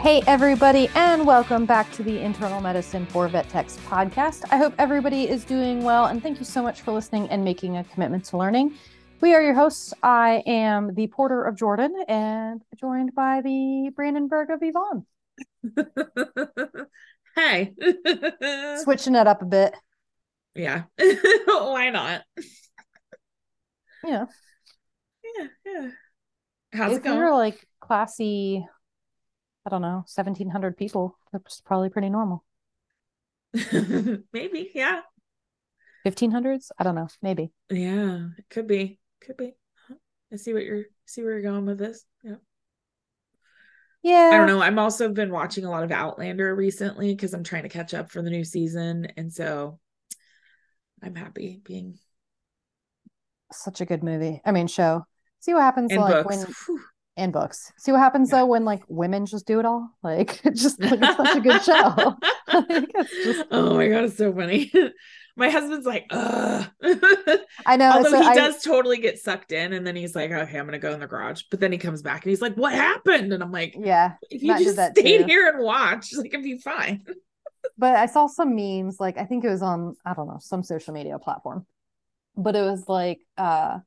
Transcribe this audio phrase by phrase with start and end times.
[0.00, 4.44] Hey, everybody, and welcome back to the Internal Medicine for Vet Techs podcast.
[4.50, 7.76] I hope everybody is doing well, and thank you so much for listening and making
[7.76, 8.72] a commitment to learning.
[9.20, 9.92] We are your hosts.
[10.02, 15.04] I am the Porter of Jordan and joined by the Brandenburg of Yvonne.
[17.36, 17.74] hey.
[18.82, 19.74] Switching it up a bit.
[20.54, 20.84] Yeah.
[21.46, 22.22] Why not?
[24.02, 24.24] Yeah.
[25.36, 25.46] Yeah.
[25.66, 25.90] Yeah.
[26.72, 27.18] How's if it going?
[27.18, 28.64] were like classy,
[29.66, 32.44] I don't know, 1700 people, that's probably pretty normal.
[34.32, 34.70] maybe.
[34.74, 35.00] Yeah.
[36.04, 36.70] 1500s?
[36.78, 37.08] I don't know.
[37.22, 37.52] Maybe.
[37.70, 38.28] Yeah.
[38.38, 38.98] It could be.
[39.20, 39.54] Could be.
[40.32, 42.04] I see what you're see where you're going with this.
[42.22, 42.36] Yeah.
[44.02, 44.30] Yeah.
[44.32, 44.62] I don't know.
[44.62, 48.10] I'm also been watching a lot of Outlander recently because I'm trying to catch up
[48.10, 49.08] for the new season.
[49.16, 49.78] And so
[51.02, 51.98] I'm happy being
[53.52, 54.40] Such a good movie.
[54.44, 55.06] I mean, show.
[55.40, 56.26] See what happens in like books.
[56.26, 56.80] when Whew.
[57.20, 57.72] And books.
[57.78, 58.38] See what happens Yeah.
[58.40, 59.90] though when like women just do it all.
[60.02, 62.16] Like it's just like it's such a good show.
[62.52, 64.72] Like, it's just oh my god, it's so funny.
[65.36, 66.66] my husband's like, ugh.
[67.64, 67.92] I know.
[67.92, 70.64] Although so he I- does totally get sucked in, and then he's like, okay, I'm
[70.66, 71.42] gonna go in the garage.
[71.50, 73.32] But then he comes back and he's like, what happened?
[73.32, 75.24] And I'm like, Yeah, if you just stayed too.
[75.26, 77.04] here and watched, like it'd be fine.
[77.78, 78.98] but I saw some memes.
[78.98, 81.66] Like I think it was on I don't know some social media platform,
[82.36, 83.78] but it was like, uh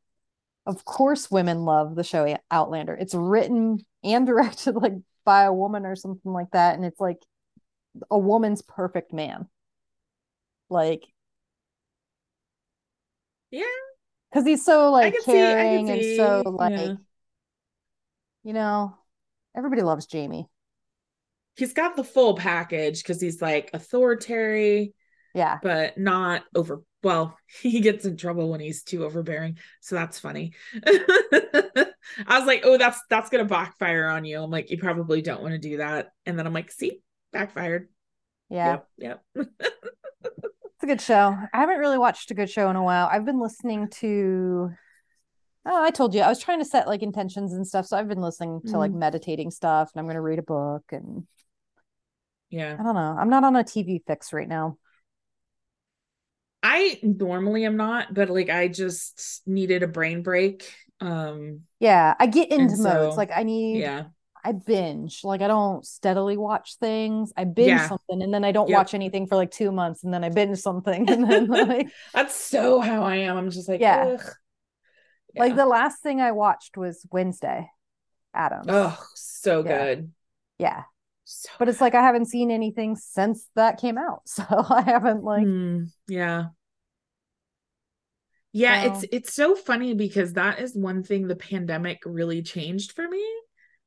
[0.65, 2.93] of course women love the show Outlander.
[2.95, 4.93] It's written and directed like
[5.25, 7.19] by a woman or something like that, and it's like
[8.09, 9.47] a woman's perfect man.
[10.69, 11.03] Like
[13.51, 13.63] Yeah.
[14.31, 16.93] because he's so like can see- caring and so like yeah.
[18.43, 18.95] you know
[19.55, 20.47] everybody loves jamie
[21.55, 24.91] He's got the full package because he's like authoritarian,
[25.35, 26.81] yeah but not over.
[27.03, 30.53] Well, he gets in trouble when he's too overbearing, so that's funny.
[30.85, 35.41] I was like, "Oh, that's that's gonna backfire on you." I'm like, "You probably don't
[35.41, 37.89] want to do that," and then I'm like, "See, backfired."
[38.49, 39.47] yeah Yep, yep.
[40.73, 43.25] it's a good show i haven't really watched a good show in a while i've
[43.25, 44.69] been listening to
[45.65, 48.07] oh i told you i was trying to set like intentions and stuff so i've
[48.07, 48.99] been listening to like Mhm.
[48.99, 51.25] meditating stuff and i'm going to read a book and
[52.49, 52.77] yeah.
[52.79, 54.77] i don't know i'm not on a tv fix right now
[56.63, 60.73] I normally am not, but like I just needed a brain break.
[61.01, 64.05] Um, yeah i get into And modes so, like i need yeah,
[64.43, 67.87] i binge like i don't steadily watch things i binge Yeah.
[67.87, 68.77] something and then i don't Yep.
[68.77, 72.35] watch anything for like two months and then i binge something and then like that's
[72.35, 73.37] so how I am.
[73.37, 74.03] I'm just like, Yeah.
[74.13, 74.21] Ugh.
[75.35, 77.69] Like the last thing I watched was Wednesday
[78.33, 78.67] Adam.
[78.67, 79.85] oh, so Yeah.
[79.85, 80.11] good.
[80.59, 80.83] Yeah.
[81.41, 84.21] So But it's like I haven't seen anything since that came out.
[84.27, 86.47] So I haven't like Hmm, yeah.
[88.51, 92.91] Yeah, it's So- it's so funny because that is one thing the pandemic really changed
[92.93, 93.23] for me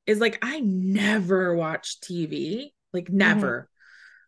[0.06, 3.68] is like I never watched TV, like never.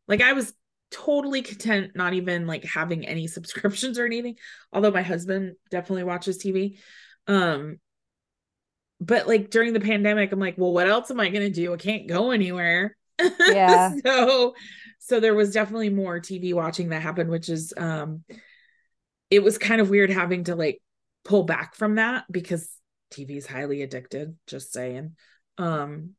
[0.06, 0.52] Like I was
[0.90, 4.36] totally content not even like having any subscriptions or anything,
[4.72, 6.78] although my husband definitely watches TV.
[7.26, 7.78] Um
[9.00, 11.72] but like during the pandemic I'm like, well what else am I going to do?
[11.74, 12.96] I can't go anywhere.
[13.44, 13.96] Yeah.
[14.04, 14.54] so
[14.98, 18.24] so there was definitely more TV watching that happened which is um
[19.30, 20.80] it was kind of weird having to like
[21.24, 22.68] pull back from that because
[23.10, 25.16] TV is highly addicted, just saying.
[25.58, 26.10] Um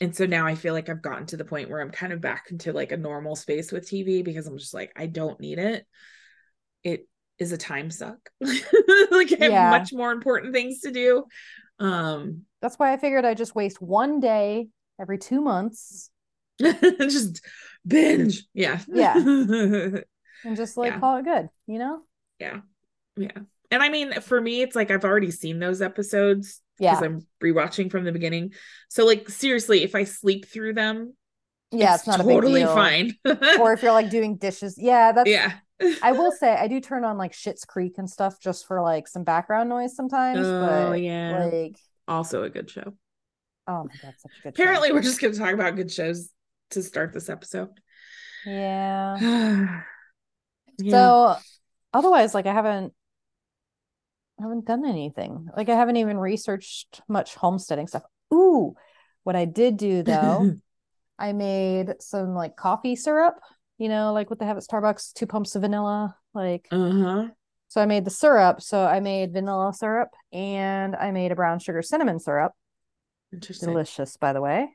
[0.00, 2.20] and so now I feel like I've gotten to the point where I'm kind of
[2.20, 5.58] back into like a normal space with TV because I'm just like I don't need
[5.58, 5.86] it.
[6.84, 7.08] It
[7.38, 8.18] is a time suck.
[8.40, 9.58] like I have Yeah.
[9.58, 11.24] much more important things to do.
[11.80, 14.68] Um that's why I figured I just waste one day
[15.00, 16.10] every two months
[17.08, 17.44] just
[17.86, 18.44] binge.
[18.54, 18.80] Yeah.
[18.88, 19.14] Yeah.
[19.16, 21.00] and just like Yeah.
[21.00, 22.00] call it good, you know?
[22.38, 22.60] Yeah.
[23.16, 23.32] Yeah.
[23.70, 27.06] And I mean, for me, it's like I've already seen those episodes because Yeah.
[27.06, 28.52] I'm rewatching from the beginning.
[28.88, 31.14] So, like, seriously, if I sleep through them,
[31.70, 33.14] Yeah, it's, not totally a big fine.
[33.60, 34.76] or if you're like doing dishes.
[34.78, 35.54] Yeah, that's yeah.
[36.02, 39.06] I will say I do turn on like Schitt's Creek and stuff just for like
[39.06, 40.40] some background noise sometimes.
[40.44, 41.44] Oh, but yeah.
[41.52, 41.76] like
[42.08, 42.94] Also a good show.
[43.66, 44.62] oh my god, such a good show.
[44.62, 46.30] Apparently, we're just going to talk about good shows
[46.70, 47.70] to start this episode.
[48.46, 49.18] Yeah.
[50.78, 50.90] yeah.
[50.90, 51.36] So
[51.92, 52.94] otherwise, like I haven't
[54.38, 55.48] I haven't done anything.
[55.56, 58.04] Like I haven't even researched much homesteading stuff.
[58.32, 58.74] Ooh,
[59.24, 60.54] what I did do though,
[61.18, 63.34] I made some like coffee syrup
[63.78, 66.16] you know, like what they have at Starbucks, two pumps of vanilla.
[66.34, 67.28] Like, Uh-huh.
[67.68, 68.60] so I made the syrup.
[68.60, 72.52] So I made vanilla syrup and I made a brown sugar cinnamon syrup.
[73.32, 73.68] Interesting.
[73.70, 74.68] Delicious, by the way.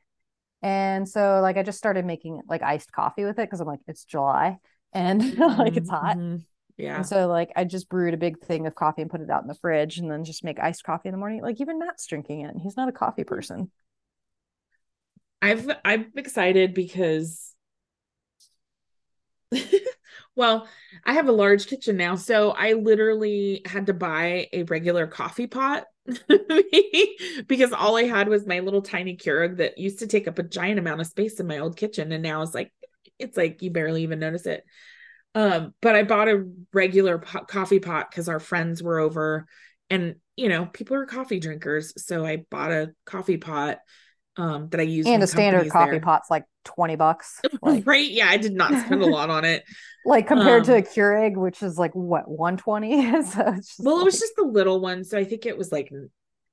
[0.63, 3.81] And so, like, I just started making like iced coffee with it because I'm like,
[3.87, 4.59] it's July
[4.93, 6.17] and like it's hot.
[6.17, 6.45] Mhm.
[6.77, 6.97] Yeah.
[6.97, 9.43] And so, like, I just brewed a big thing of coffee and put it out
[9.43, 11.41] in the fridge and then just make iced coffee in the morning.
[11.41, 12.51] Like, even Matt's drinking it.
[12.53, 13.71] and He's not a coffee person.
[15.41, 17.53] I've I'm excited because
[20.35, 20.67] well,
[21.05, 25.47] I have a large kitchen now, so I literally had to buy a regular coffee
[25.47, 25.85] pot
[27.47, 30.43] because all I had was my little tiny Keurig that used to take up a
[30.43, 32.71] giant amount of space in my old kitchen and now it's like
[33.19, 34.63] it's like you barely even notice it.
[35.35, 39.47] Um, but I bought a regular pot, coffee pot because our friends were over
[39.89, 43.79] and you know, people are coffee drinkers, so I bought a coffee pot
[44.37, 45.99] um that I use And a standard coffee there.
[45.99, 47.39] pot's like 20 bucks.
[47.61, 49.63] Like, right yeah i did not spend a lot on it
[50.05, 53.23] like compared to Um, a Keurig, which is like what 120.
[53.23, 55.91] so well it was just the little one so i think it was like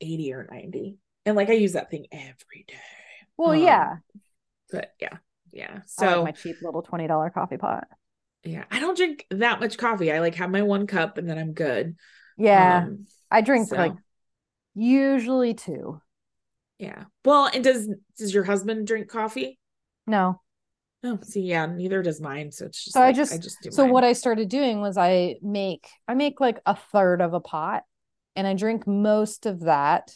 [0.00, 2.74] 80 or 90 and like i use that thing every day
[3.36, 3.96] well, um, yeah.
[4.70, 5.16] but yeah
[5.52, 7.88] yeah so like my cheap little $20 coffee pot.
[8.44, 11.38] yeah i don't drink that much coffee i like have my one cup and then
[11.38, 11.96] i'm good
[12.36, 12.84] Yeah.
[12.86, 13.94] Um, I drink so, like
[14.74, 16.00] usually two.
[16.80, 17.88] Yeah well and does
[18.18, 19.58] does your husband drink coffee
[20.06, 20.40] No.
[21.04, 23.70] oh see yeah neither does mine so it's just So I just- i just do
[23.70, 23.92] So mine.
[23.92, 27.84] what I started doing was I make I make like a third of a pot
[28.34, 30.10] and I drink most of that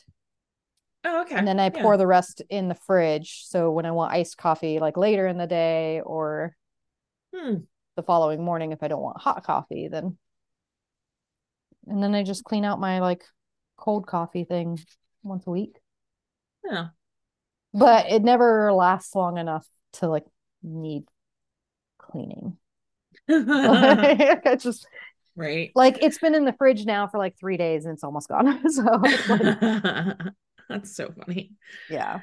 [1.05, 1.82] oh okay and then I Yeah.
[1.82, 3.44] pour the rest in the fridge.
[3.46, 6.56] So when I want iced coffee like later in the day or
[7.34, 7.56] Hmm.
[7.96, 10.16] the following morning if I don't want hot coffee then
[11.87, 13.22] and then I just clean out my like
[13.76, 14.78] cold coffee thing
[15.22, 15.76] once a week.
[16.64, 16.88] Yeah
[17.72, 20.25] But it never lasts long enough to like
[20.62, 21.05] need
[21.99, 22.56] cleaning.
[23.28, 24.87] I just
[25.37, 28.28] right like it's been in the fridge now for like three days and it's almost
[28.28, 28.69] gone.
[28.70, 29.20] so like,
[30.69, 31.52] That's so funny.
[31.88, 32.20] yeah.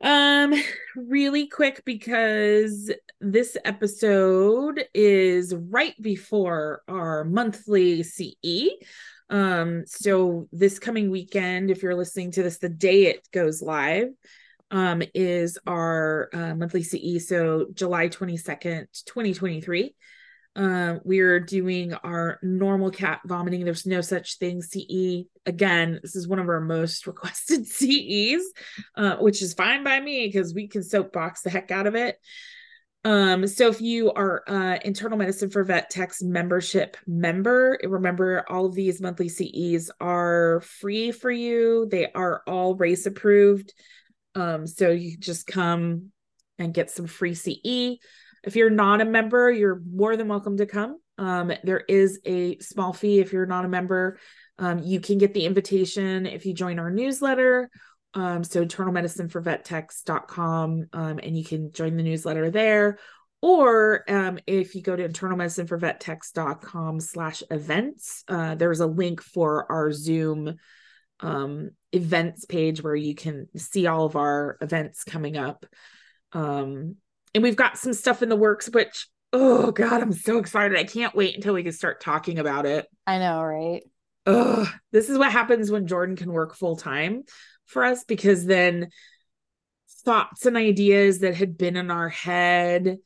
[0.00, 0.54] Um,
[0.96, 8.68] really quick because this episode is right before our monthly CE.
[9.30, 14.08] Um, so this coming weekend, if you're listening to this the day it goes live,
[14.70, 17.26] um, is our uh, monthly CE.
[17.26, 19.94] So July 22nd, 2023.
[20.56, 23.64] Um, we're doing our normal cat vomiting.
[23.64, 24.60] There's no such thing.
[24.60, 26.00] CE again.
[26.02, 28.42] This is one of our most requested CEs,
[28.96, 32.16] uh, which is fine by me because we can soapbox the heck out of it.
[33.04, 38.66] Um, so if you are uh internal medicine for vet tech's membership member, remember all
[38.66, 41.86] of these monthly CEs are free for you.
[41.90, 43.72] They are all RACE approved.
[44.34, 46.10] Um, so you just come
[46.58, 47.98] and get some free CE.
[48.44, 50.98] If you're not a member, you're more than welcome to come.
[51.18, 54.18] Um, there is a small fee if you're not a member.
[54.58, 57.70] Um, you can get the invitation if you join our newsletter.
[58.14, 62.98] Um, so internalmedicineforvettechs.com um, and you can join the newsletter there.
[63.40, 68.86] Or um, if you go to internal medicine for internalmedicineforvettechs.com slash events, uh, there's a
[68.86, 70.56] link for our Zoom
[71.20, 75.66] um, events page where you can see all of our events coming up.
[76.32, 76.96] Um,
[77.34, 80.76] and we've got some stuff in the works, which, oh God, I'm so excited.
[80.76, 82.86] I can't wait until we can start talking about it.
[83.06, 83.82] I know, right?
[84.26, 87.22] Ugh, this is what happens when Jordan can work full time
[87.68, 88.88] for us because then
[90.04, 92.98] thoughts and ideas that had been in our head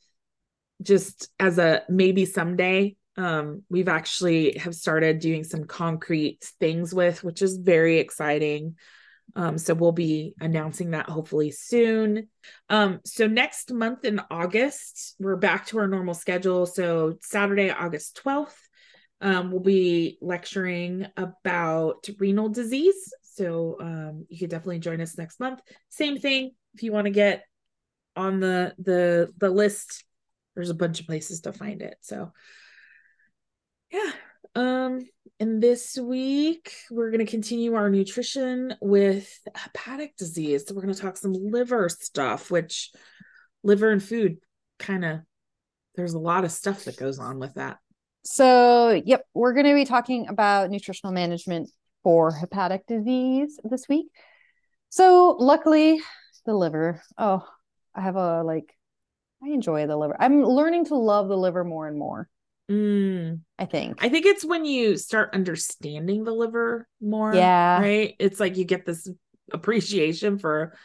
[0.81, 7.23] just as a maybe someday um we've actually have started doing some concrete things with
[7.23, 8.75] which is very exciting.
[9.35, 12.29] Um so we'll be announcing that hopefully soon.
[12.69, 16.65] Um so next month in august we're back to our normal schedule.
[16.65, 18.55] So saturday august 12th
[19.23, 23.13] um, we'll be lecturing about renal disease.
[23.35, 25.59] So um, you could definitely join us next month.
[25.89, 27.45] Same thing if you want to get
[28.15, 30.05] on the the the list.
[30.55, 31.95] There's a bunch of places to find it.
[32.01, 32.31] So
[33.91, 34.11] yeah.
[34.55, 34.99] Um,
[35.39, 40.65] and this week we're going to continue our nutrition with hepatic disease.
[40.67, 42.91] So we're going to talk some liver stuff, which
[43.63, 44.37] liver and food
[44.77, 45.19] kind of
[45.95, 47.77] there's a lot of stuff that goes on with that.
[48.25, 51.69] So, yep, we're going to be talking about nutritional management
[52.03, 54.07] for hepatic disease this week.
[54.89, 55.99] So, luckily,
[56.45, 57.01] the liver.
[57.17, 57.43] Oh,
[57.95, 58.75] I have a like,
[59.43, 60.15] I enjoy the liver.
[60.19, 62.29] I'm learning to love the liver more and more,
[62.69, 63.41] Mm.
[63.59, 64.03] I think.
[64.03, 67.33] I think it's when you start understanding the liver more.
[67.33, 67.81] Yeah.
[67.81, 68.15] Right.
[68.19, 69.09] It's like you get this
[69.51, 70.77] appreciation for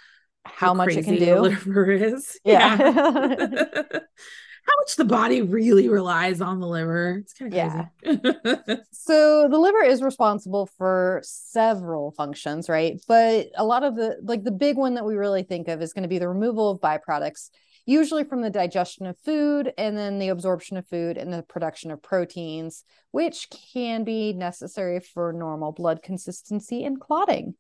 [0.44, 1.38] How much it can do.
[1.40, 2.38] liver is.
[2.44, 2.76] Yeah.
[2.76, 3.84] Yeah.
[4.68, 7.22] how much the body really relies on the liver.
[7.22, 8.28] It's kind of crazy.
[8.66, 8.76] Yeah.
[8.92, 13.00] so the liver is responsible for several functions, right?
[13.08, 15.92] But a lot of the like the big one that we really think of is
[15.92, 17.48] going to be the removal of byproducts,
[17.86, 21.90] usually from the digestion of food and then the absorption of food and the production
[21.90, 27.54] of proteins, which can be necessary for normal blood consistency and clotting.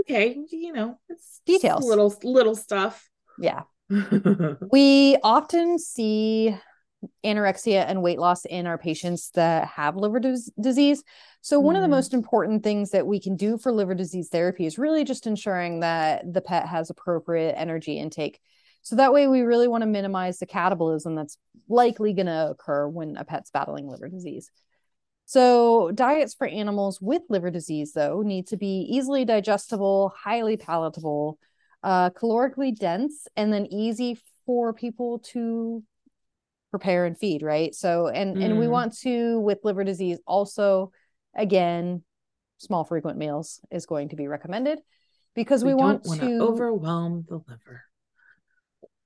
[0.00, 3.08] Okay, you know, it's details, little little stuff.
[3.38, 3.62] Yeah.
[4.70, 6.56] we often see
[7.24, 11.02] anorexia and weight loss in our patients that have liver dis- disease.
[11.40, 11.78] So, one mm.
[11.78, 11.98] of the mm.
[11.98, 15.80] most important things that we can do for liver disease therapy is really just ensuring
[15.80, 18.40] that the pet has appropriate energy intake.
[18.82, 21.38] So, that way, we really want to minimize the catabolism that's
[21.68, 24.50] likely going to occur when a pet's battling liver disease.
[25.26, 31.38] So, diets for animals with liver disease, though, need to be easily digestible, highly palatable,
[31.86, 35.84] uh, calorically dense and then easy for people to
[36.72, 38.44] prepare and feed right so and mm.
[38.44, 38.70] and we mm.
[38.70, 40.90] want to with liver disease also
[41.36, 42.02] again
[42.58, 44.80] small frequent meals is going to be recommended
[45.36, 47.84] because we, we want to overwhelm the liver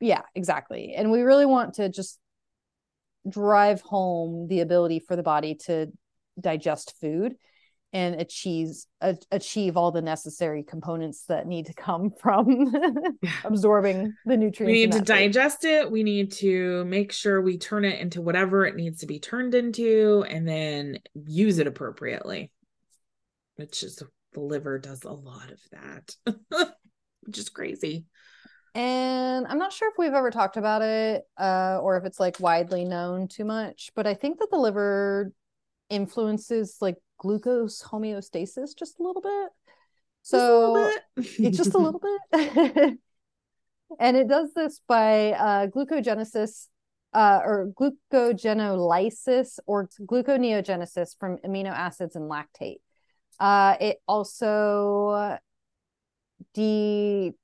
[0.00, 2.18] yeah exactly and we really want to just
[3.28, 5.86] drive home the ability for the body to
[6.40, 7.34] digest food
[7.92, 8.68] and achieve
[9.00, 12.72] a, achieve all the necessary components that need to come from
[13.44, 14.72] absorbing the nutrients.
[14.72, 15.90] We need to digest it.
[15.90, 19.54] We need to make sure we turn it into whatever it needs to be turned
[19.54, 22.50] into, and then use it appropriately.
[23.56, 26.16] Which is the liver does a lot of that,
[27.22, 28.06] which is crazy.
[28.74, 32.38] And I'm not sure if we've ever talked about it uh, or if it's like
[32.38, 35.32] widely known too much, but I think that the liver
[35.88, 39.50] influences like glucose homeostasis just a little bit.
[40.22, 42.20] So it's just a little bit.
[44.00, 46.68] and it does this by uh, glucogenesis
[47.12, 52.78] uh, or glycogenolysis or gluconeogenesis from amino acids and lactate.
[53.38, 55.38] Uh, it also
[56.56, 57.34] detoxifies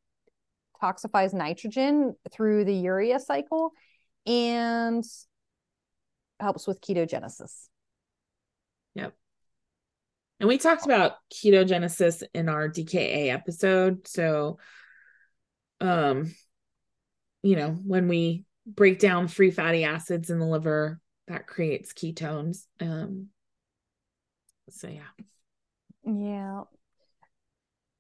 [1.35, 3.73] nitrogen through the urea cycle
[4.26, 5.04] and
[6.40, 7.68] helps with ketogenesis.
[8.95, 9.14] Yep.
[10.38, 14.07] And we talked about ketogenesis in our DKA episode.
[14.07, 14.59] So,
[15.81, 16.35] um,
[17.43, 22.66] you know, when we break down free fatty acids in the liver, that creates ketones.
[22.81, 23.28] Um,
[24.71, 25.02] so yeah.
[26.05, 26.62] Yeah.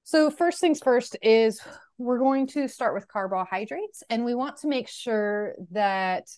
[0.04, 1.60] So first things first is
[1.98, 6.28] we're going to start with carbohydrates and we want to make sure that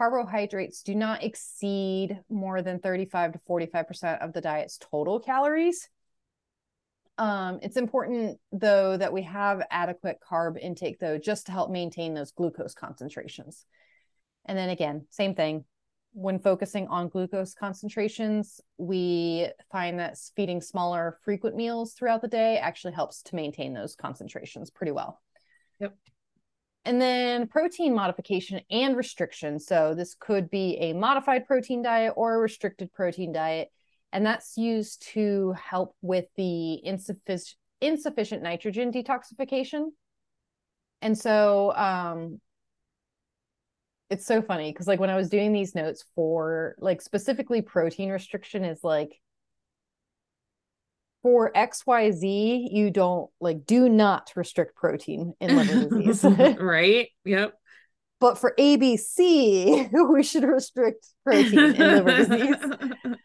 [0.00, 5.90] carbohydrates do not exceed more than 35 to 45% of the diet's total calories.
[7.18, 12.14] Um, it's important though that we have adequate carb intake though, just to help maintain
[12.14, 13.66] those glucose concentrations.
[14.46, 15.66] And then again, same thing.
[16.12, 22.56] When focusing on glucose concentrations, we find that feeding smaller, frequent meals throughout the day
[22.56, 25.20] actually helps to maintain those concentrations pretty well.
[25.78, 25.94] Yep.
[26.84, 29.58] And then protein modification and restriction.
[29.58, 33.68] So this could be a modified protein diet or a restricted protein diet.
[34.12, 39.86] And that's used to help with the insufficient insufficient nitrogen detoxification.
[41.00, 42.40] And so um
[44.10, 48.10] it's so funny because like when I was doing these notes for like specifically protein
[48.10, 49.18] restriction is like
[51.22, 56.24] for XYZ, you don't like do not restrict protein in liver disease.
[56.60, 57.08] right.
[57.24, 57.54] Yep.
[58.20, 62.56] But for ABC, we should restrict protein in liver disease.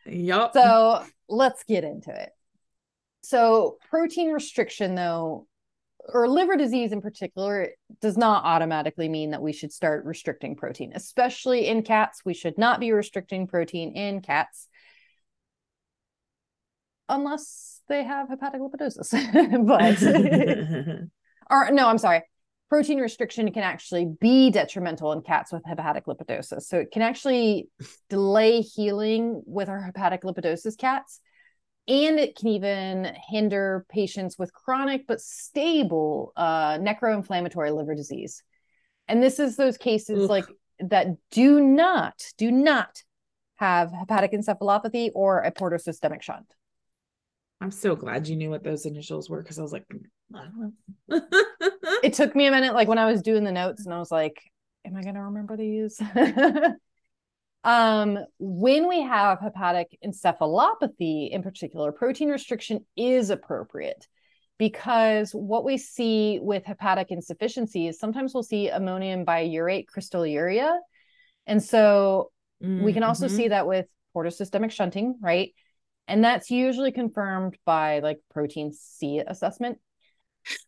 [0.06, 0.52] Yep.
[0.54, 2.30] So let's get into it.
[3.24, 5.48] So, protein restriction, though,
[6.08, 10.92] or liver disease in particular, does not automatically mean that we should start restricting protein,
[10.94, 12.22] especially in cats.
[12.24, 14.68] We should not be restricting protein in cats
[17.10, 19.12] unless they have hepatic lipidosis.
[19.66, 21.10] but
[21.50, 22.24] or no, I'm sorry.
[22.70, 26.64] Protein restriction can actually be detrimental in cats with hepatic lipidosis.
[26.64, 27.70] So it can actually
[28.10, 31.20] delay healing with our hepatic lipidosis cats.
[31.88, 38.42] And it can even hinder patients with chronic but stable uh, necroinflammatory liver disease.
[39.08, 40.30] And this is those cases Oof.
[40.30, 40.46] like
[40.80, 43.04] that do not, do not
[43.58, 46.56] have hepatic encephalopathy or a portosystemic shunt.
[47.62, 49.86] I'm so glad you knew what those initials were because I was like,
[50.34, 50.48] I
[52.04, 54.12] it took me a minute, like when I was doing the notes, and I was
[54.12, 54.42] like,
[54.86, 56.00] am I going to remember these?
[57.64, 64.08] um, when we have hepatic encephalopathy in particular, protein restriction is appropriate.
[64.58, 70.78] because what we see with hepatic insufficiency is sometimes we'll see ammonium biurate crystalluria.
[71.46, 72.32] And so
[72.64, 72.84] mm-hmm.
[72.84, 73.36] we can also mm-hmm.
[73.36, 75.54] see that with portosystemic shunting, right?
[76.08, 79.80] And that's usually confirmed by like protein C assessment.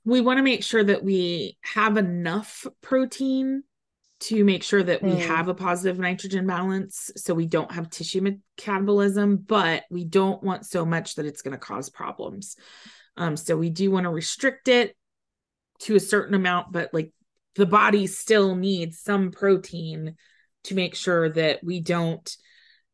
[0.03, 3.63] We want to make sure that we have enough protein
[4.19, 5.25] to make sure that we mm.
[5.27, 10.65] have a positive nitrogen balance so we don't have tissue metabolism, but we don't want
[10.65, 12.55] so much that it's going to cause problems.
[13.15, 14.95] Um, so we do want to restrict it
[15.81, 17.11] to a certain amount, but like
[17.55, 20.15] the body still needs some protein
[20.63, 22.35] to make sure that we don't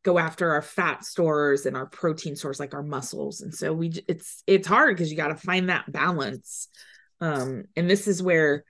[0.04, 3.40] go after our fat stores and our protein stores like our muscles.
[3.40, 6.68] And so we it's it's hard because you got to find that balance.
[7.20, 8.64] Um and this is where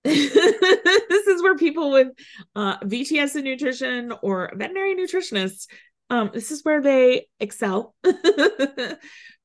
[0.04, 2.08] this is where people with
[2.54, 5.66] uh vts in nutrition or veterinary nutritionists
[6.08, 7.94] um this is where they excel.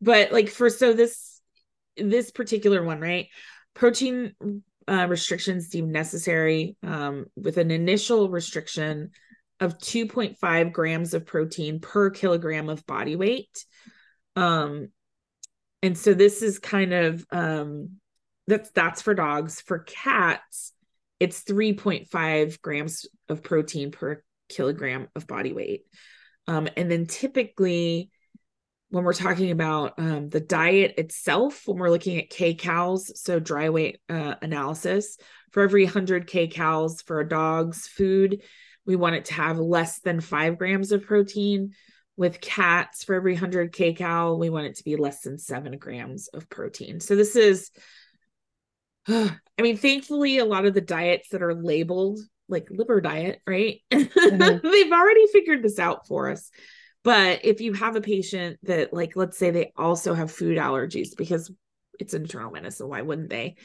[0.04, 1.40] But like for so this
[1.96, 3.28] this particular one right?
[3.74, 4.34] Protein
[4.88, 9.12] uh, restrictions deemed necessary um, with an initial restriction
[9.64, 13.66] of 2.5 grams of protein per kilogram of body weight.
[14.36, 14.90] Um,
[15.82, 17.98] and so this is kind of um,
[18.48, 19.62] that's that's for dogs.
[19.62, 20.74] For cats,
[21.20, 25.86] it's 3.5 grams of protein per kilogram of body weight.
[26.48, 28.12] Um, and then typically
[28.90, 33.70] when we're talking about um, the diet itself, when we're looking at kcals, so dry
[33.70, 35.18] weight uh, analysis,
[35.52, 38.44] for every 100 kcals for a dog's food,
[38.86, 41.74] we want it to have less than five grams of protein.
[42.16, 46.28] With cats, for every 100 kcal, we want it to be less than seven grams
[46.28, 47.00] of protein.
[47.00, 47.72] So this is,
[49.08, 53.82] I mean, thankfully, a lot of the diets that are labeled like liver diet, right?
[53.92, 54.68] Mm-hmm.
[54.72, 56.52] They've already figured this out for us.
[57.04, 61.18] But if you have a patient that, like, let's say they also have food allergies
[61.18, 61.52] because
[62.00, 63.56] it's internal medicine, why wouldn't they?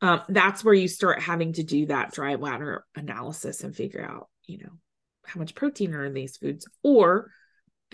[0.00, 4.28] Um, that's where you start having to do that dry matter analysis and figure out
[4.46, 4.72] you know
[5.26, 6.66] how much protein are in these foods?
[6.82, 7.30] Or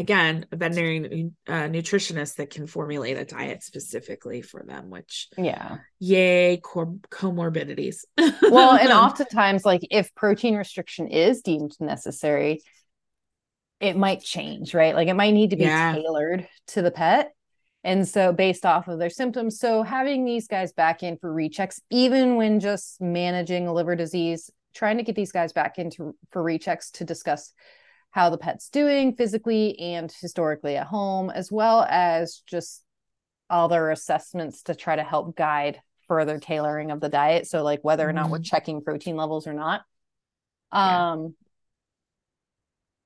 [0.01, 5.79] again a veterinary uh, nutritionist that can formulate a diet specifically for them which yeah.
[5.99, 8.05] yay co- comorbidities.
[8.43, 12.63] Well and oftentimes like if protein restriction is deemed necessary
[13.79, 14.95] it might change right?
[14.95, 15.95] Like it might need to be yeah.
[15.95, 17.33] tailored to the pet.
[17.83, 21.81] And so based off of their symptoms so having these guys back in for rechecks
[21.91, 26.43] even when just managing a liver disease trying to get these guys back into for
[26.43, 27.53] rechecks to discuss
[28.11, 32.85] how the pet's doing physically and historically at home, as well as just
[33.49, 37.47] other assessments to try to help guide further tailoring of the diet.
[37.47, 38.33] So, like whether or not mm-hmm.
[38.33, 39.83] we're checking protein levels or not.
[40.73, 41.35] Um,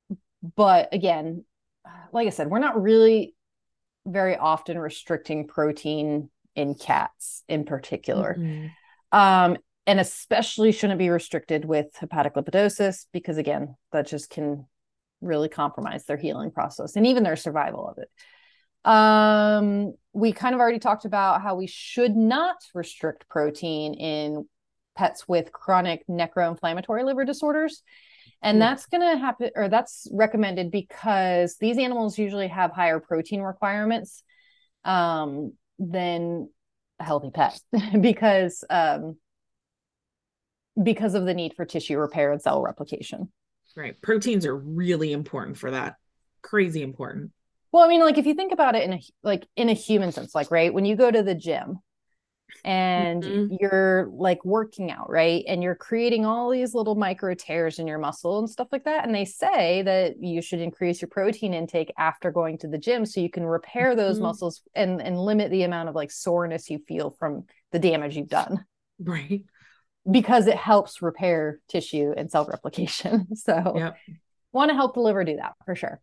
[0.09, 0.17] yeah.
[0.57, 1.45] but again,
[2.13, 3.35] like I said, we're not really
[4.07, 8.37] very often restricting protein in cats in particular.
[8.39, 9.19] Mm-hmm.
[9.19, 14.67] Um, and especially shouldn't be restricted with hepatic lipidosis because again that just can
[15.21, 18.11] really compromise their healing process and even their survival of it.
[18.91, 24.47] Um we kind of already talked about how we should not restrict protein in
[24.97, 27.83] pets with chronic necroinflammatory liver disorders.
[28.43, 33.41] And that's going to happen or that's recommended because these animals usually have higher protein
[33.41, 34.23] requirements
[34.85, 36.51] um, than
[37.01, 37.59] a healthy pet
[38.01, 39.17] because um,
[40.83, 43.31] because of the need for tissue repair and cell replication.
[43.77, 44.01] Right.
[44.01, 45.97] Proteins are really important for that.
[46.43, 47.33] Crazy important.
[47.73, 50.13] Well, I mean, like if you think about it in a like in a human
[50.13, 51.81] sense, like right when you go to the gym
[52.65, 53.57] and mm-hmm.
[53.59, 57.99] you're like working out, right, and you're creating all these little micro tears in your
[57.99, 61.93] muscle and stuff like that, and they say that you should increase your protein intake
[61.99, 64.27] after going to the gym so you can repair those mm-hmm.
[64.27, 68.29] muscles and and limit the amount of like soreness you feel from the damage you've
[68.29, 68.65] done.
[69.01, 69.43] Right
[70.11, 73.27] because it helps repair tissue and cell replication.
[73.37, 73.97] So, yep.
[74.53, 76.01] want to help the liver do that for sure.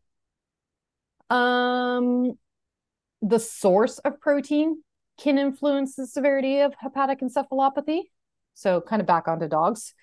[1.30, 2.34] Um,
[3.22, 4.84] the source of protein
[5.18, 8.02] can influence the severity of hepatic encephalopathy.
[8.54, 9.94] So, kind of back onto dogs.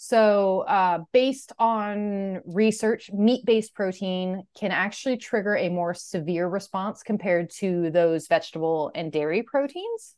[0.00, 7.02] So, uh, based on research, meat based protein can actually trigger a more severe response
[7.02, 10.14] compared to those vegetable and dairy proteins.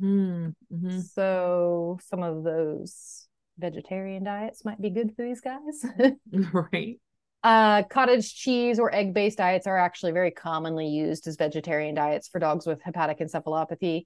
[0.00, 1.00] Mm-hmm.
[1.00, 5.84] So some of those vegetarian diets might be good for these guys.
[6.52, 6.98] right.
[7.42, 12.28] Uh, cottage cheese or egg based diets are actually very commonly used as vegetarian diets
[12.28, 14.04] for dogs with hepatic encephalopathy.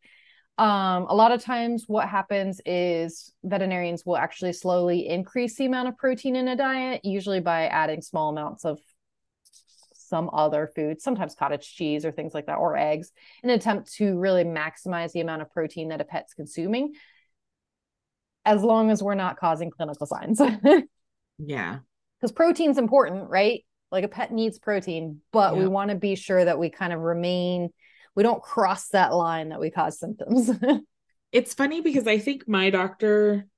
[0.57, 5.88] Um, a lot of times, what happens is veterinarians will actually slowly increase the amount
[5.88, 8.78] of protein in a diet, usually by adding small amounts of
[10.14, 13.11] some other food, sometimes cottage cheese or things like that, or eggs,
[13.42, 16.92] in an attempt to really maximize the amount of protein that a pet's consuming,
[18.44, 20.40] as long as we're not causing clinical signs.
[21.38, 21.79] yeah.
[22.20, 23.64] Because protein's important, right?
[23.90, 27.00] Like a pet needs protein, but we want to be sure that we kind of
[27.00, 27.70] remain,
[28.14, 30.48] we don't cross that line that we cause symptoms.
[31.33, 33.48] it's funny because I think my doctor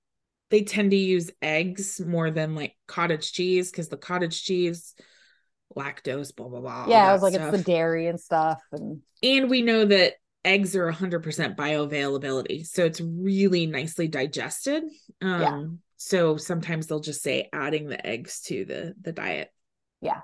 [0.51, 4.95] they tend to use eggs more than like cottage cheese because the cottage cheese
[5.75, 7.53] lactose blah blah blah yeah i was like stuff.
[7.53, 12.85] it's the dairy and stuff and and we know that eggs are 100% bioavailability so
[12.85, 14.85] it's really nicely digested
[15.21, 15.65] um yeah.
[15.97, 19.51] so sometimes they'll just say adding the eggs to the the diet
[20.01, 20.21] yeah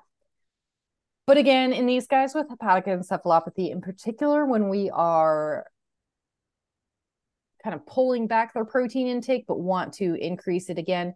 [1.26, 5.66] but again in these guys with hepatic encephalopathy in particular when we are
[7.64, 11.14] kind of pulling back their protein intake but want to increase it again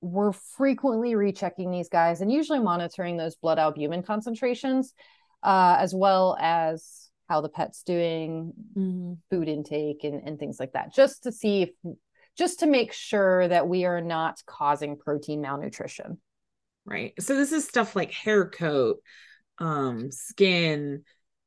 [0.00, 4.94] we're frequently rechecking these guys and usually monitoring those blood albumin concentrations
[5.42, 9.12] uh, as well as how the pet's doing mm-hmm.
[9.30, 11.70] food intake and, and things like that just to see if
[12.36, 16.18] just to make sure that we are not causing protein malnutrition
[16.84, 18.98] right so this is stuff like hair coat
[19.58, 21.04] um skin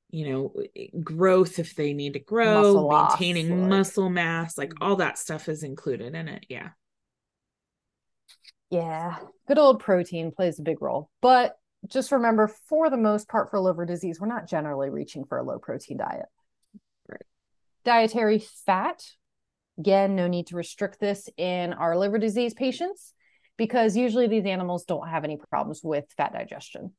[0.09, 0.53] you know
[1.03, 4.83] growth if they need to grow muscle maintaining loss, muscle mass like mm-hmm.
[4.83, 6.69] all that stuff is included in it yeah
[8.73, 11.57] yeah good old protein plays a big role but
[11.87, 15.43] just remember for the most part for liver disease we're not generally reaching for a
[15.43, 16.25] low protein diet.
[17.07, 17.21] Right.
[17.85, 19.03] Dietary fat
[19.77, 23.13] again no need to restrict this in our liver disease patients
[23.57, 26.93] because usually these animals don't have any problems with fat digestion.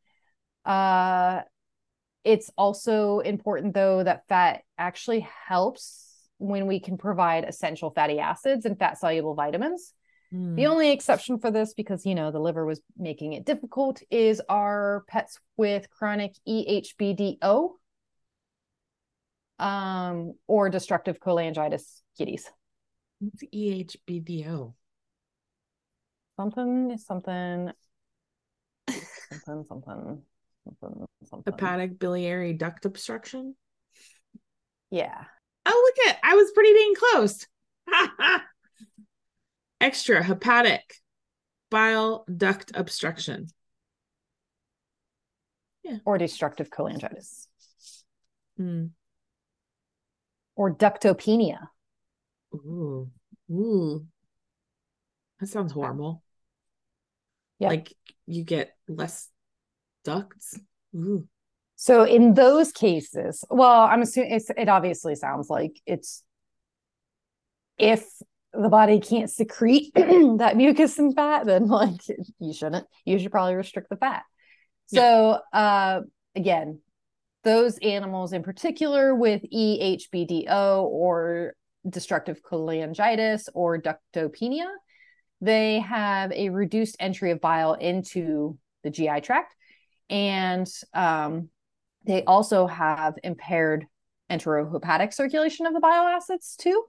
[0.64, 1.40] Uh
[2.24, 8.64] it's also important, though, that fat actually helps when we can provide essential fatty acids
[8.64, 9.92] and fat soluble vitamins.
[10.34, 10.56] Mm.
[10.56, 14.42] The only exception for this, because you know the liver was making it difficult, is
[14.48, 17.70] our pets with chronic EHBDO
[19.58, 22.50] um, or destructive cholangitis kitties.
[23.20, 24.74] What's EHBDO?
[26.36, 27.70] Something, something,
[28.88, 30.22] something, something.
[30.64, 31.52] Something, something.
[31.52, 33.54] Hepatic biliary duct obstruction.
[34.90, 35.24] Yeah.
[35.66, 37.46] Oh, look at I was pretty dang close.
[39.80, 40.94] Extra hepatic
[41.70, 43.48] bile duct obstruction.
[45.82, 45.98] Yeah.
[46.04, 47.46] Or destructive cholangitis.
[48.58, 48.90] Mm.
[50.56, 51.58] Or ductopenia.
[52.54, 53.10] Ooh.
[53.50, 54.06] Ooh.
[55.40, 56.22] That sounds horrible.
[57.58, 57.68] Yeah.
[57.68, 57.92] Like
[58.26, 59.28] you get less
[60.04, 60.58] ducts.
[60.94, 61.28] Ooh.
[61.76, 66.22] So in those cases, well, I'm assuming it obviously sounds like it's
[67.78, 68.06] if
[68.60, 72.00] the body can't secrete that mucus and fat, then like
[72.38, 72.86] you shouldn't.
[73.04, 74.22] You should probably restrict the fat.
[74.86, 76.00] So uh,
[76.36, 76.80] again,
[77.42, 81.54] those animals in particular with EHBDO or
[81.88, 84.68] destructive cholangitis or ductopenia,
[85.40, 89.54] they have a reduced entry of bile into the GI tract
[90.10, 91.48] and um,
[92.04, 93.86] they also have impaired
[94.30, 96.84] enterohepatic circulation of the bile acids too.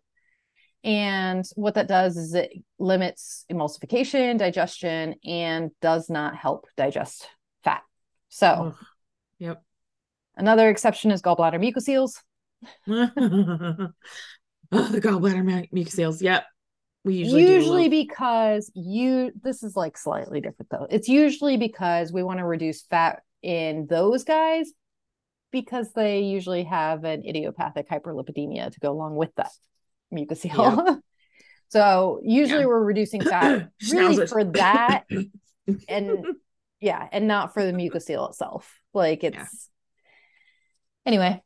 [0.85, 7.27] And what that does is it limits emulsification, digestion, and does not help digest
[7.63, 7.81] fat.
[8.29, 8.75] So,
[9.39, 9.63] yep.
[10.37, 12.21] Another exception is gallbladder mucoceles.
[12.87, 13.89] oh,
[14.71, 16.21] the gallbladder mucoceles.
[16.21, 16.45] Yep
[17.05, 22.23] we usually usually because you this is like slightly different though it's usually because we
[22.23, 24.71] want to reduce fat in those guys
[25.51, 29.51] because they usually have an idiopathic hyperlipidemia to go along with that
[30.13, 30.95] mucocele yeah.
[31.69, 32.67] so usually yeah.
[32.67, 35.03] we're reducing fat really for that
[35.87, 36.25] and
[36.79, 39.45] yeah and not for the mucocele itself like it's yeah.
[41.05, 41.41] anyway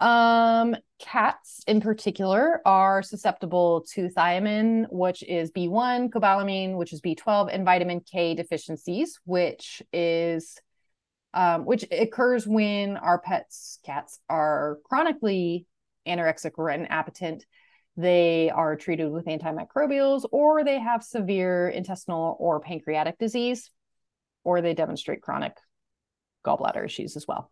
[0.00, 7.48] um, cats in particular are susceptible to thiamine, which is B1, cobalamin, which is B12,
[7.50, 10.58] and vitamin K deficiencies, which is
[11.32, 15.66] um, which occurs when our pets, cats, are chronically
[16.06, 17.44] anorexic or inappetent.
[17.96, 23.70] They are treated with antimicrobials, or they have severe intestinal or pancreatic disease,
[24.42, 25.56] or they demonstrate chronic
[26.44, 27.50] gallbladder issues as well.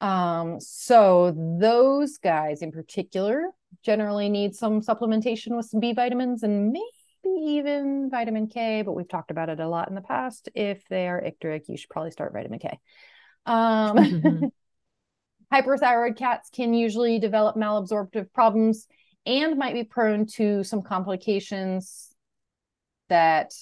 [0.00, 3.50] Um, so those guys in particular
[3.82, 6.84] generally need some supplementation with some B vitamins and maybe
[7.24, 10.48] even vitamin K, but we've talked about it a lot in the past.
[10.54, 12.78] If they are icteric, you should probably start vitamin K.
[13.46, 14.46] Um, mm-hmm.
[15.52, 18.88] hyperthyroid cats can usually develop malabsorptive problems
[19.26, 22.10] and might be prone to some complications
[23.08, 23.52] that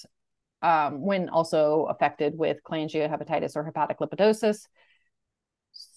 [0.61, 4.67] um, when also affected with cholangiohepatitis or hepatic lipidosis.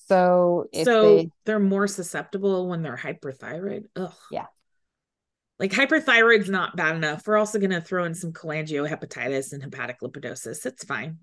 [0.06, 3.84] So if so they, they're more susceptible when they're hyperthyroid.
[3.96, 4.12] Ugh.
[4.30, 4.46] Yeah.
[5.58, 7.26] Like hyperthyroid's not bad enough.
[7.26, 10.64] We're also going to throw in some cholangiohepatitis and hepatic lipidosis.
[10.66, 11.18] It's fine.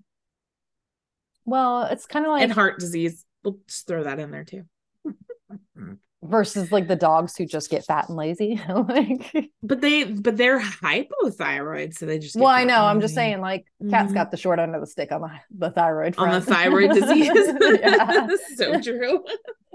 [1.44, 3.24] well, it's kind of like and heart disease.
[3.44, 4.64] We'll just throw that in there too.
[6.28, 8.60] versus like the dogs who just get fat and lazy.
[8.68, 12.36] like, But they, but they're hypothyroid, so they just.
[12.36, 12.84] well, I know.
[12.84, 14.14] I'm just saying, like, cat's Mhm.
[14.14, 17.30] got the short end of the stick on the the thyroid on the thyroid disease.
[17.80, 18.26] yeah.
[18.56, 19.24] so true.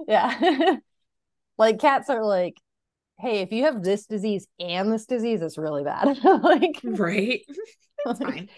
[0.07, 0.75] yeah.
[1.57, 2.57] like cats are like,
[3.19, 6.17] hey, if you have this disease and this disease, it's really bad.
[6.23, 7.41] like, Right.
[8.05, 8.49] That's like- fine.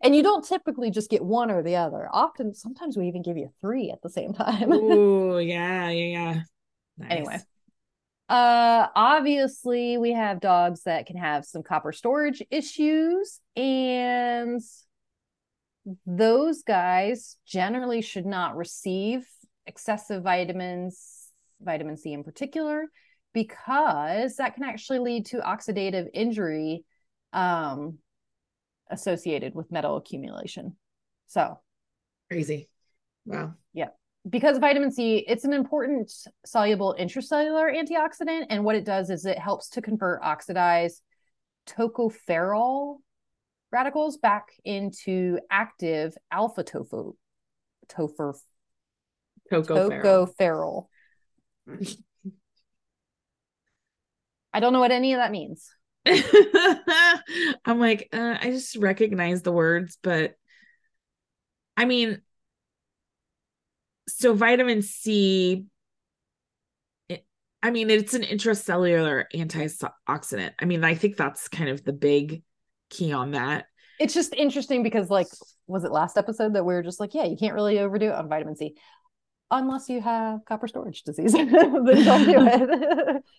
[0.00, 2.08] and you don't typically just get one or the other.
[2.12, 4.68] Often, sometimes we even give you three at the same time.
[4.72, 6.40] Oh yeah, yeah, yeah.
[6.98, 7.10] Nice.
[7.10, 7.38] Anyway.
[8.28, 14.60] Uh obviously we have dogs that can have some copper storage issues and
[16.06, 19.26] those guys generally should not receive
[19.66, 21.28] excessive vitamins,
[21.60, 22.86] vitamin C in particular,
[23.34, 26.84] because that can actually lead to oxidative injury
[27.32, 27.98] um
[28.90, 30.76] associated with metal accumulation.
[31.26, 31.58] So,
[32.28, 32.68] crazy.
[33.26, 33.54] Wow.
[34.28, 36.12] Because vitamin C, it's an important
[36.46, 38.46] soluble intracellular antioxidant.
[38.50, 41.02] And what it does is it helps to convert oxidized
[41.66, 42.98] tocopherol
[43.72, 47.14] radicals back into active alpha tofu,
[47.88, 48.34] Coco
[49.50, 50.86] tocopherol.
[54.52, 55.74] I don't know what any of that means.
[57.64, 60.34] I'm like, uh, I just recognize the words, but
[61.76, 62.20] I mean,
[64.08, 65.66] so vitamin C,
[67.08, 67.24] it,
[67.62, 70.52] I mean, it's an intracellular antioxidant.
[70.60, 72.42] I mean, I think that's kind of the big
[72.90, 73.66] key on that.
[73.98, 75.28] It's just interesting because, like,
[75.66, 78.14] was it last episode that we were just like, yeah, you can't really overdo it
[78.14, 78.74] on vitamin C
[79.50, 81.32] unless you have copper storage disease.
[81.32, 83.22] then don't do it.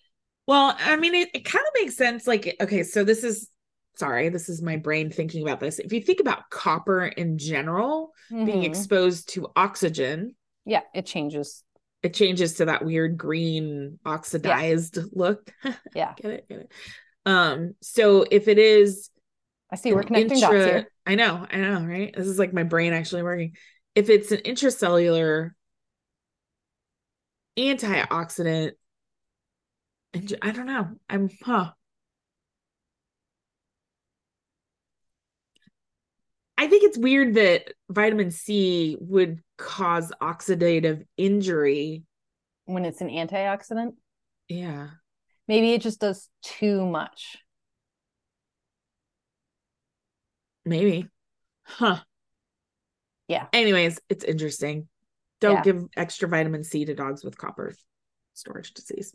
[0.46, 2.26] Well, I mean, it, it kind of makes sense.
[2.26, 3.48] Like, okay, so this is
[3.96, 5.78] sorry, this is my brain thinking about this.
[5.78, 8.66] If you think about copper in general being Mhm.
[8.66, 11.62] exposed to oxygen, yeah, it changes.
[12.02, 15.52] it changes to that weird green oxidized look.
[15.94, 16.12] Yeah.
[16.16, 16.72] get it, get it.
[17.26, 19.10] Um, so if it is
[19.72, 20.88] I see we're connecting dots here.
[21.06, 22.14] I know, I know, right?
[22.14, 23.56] This is like my brain actually working.
[23.94, 25.50] If it's an intracellular
[27.58, 28.72] antioxidant,
[30.42, 30.88] I don't know.
[31.08, 31.72] I'm huh.
[36.56, 42.04] I think it's weird that vitamin C would cause oxidative injury.
[42.66, 43.94] when it's an antioxidant.
[44.48, 44.88] Yeah.
[45.48, 47.36] Maybe it just does too much.
[50.64, 51.08] Maybe.
[51.64, 52.00] Huh.
[53.28, 53.46] Yeah.
[53.52, 54.88] Anyways, it's interesting.
[55.40, 55.62] Don't Yeah.
[55.62, 57.74] give extra vitamin C to dogs with copper
[58.32, 59.14] storage disease.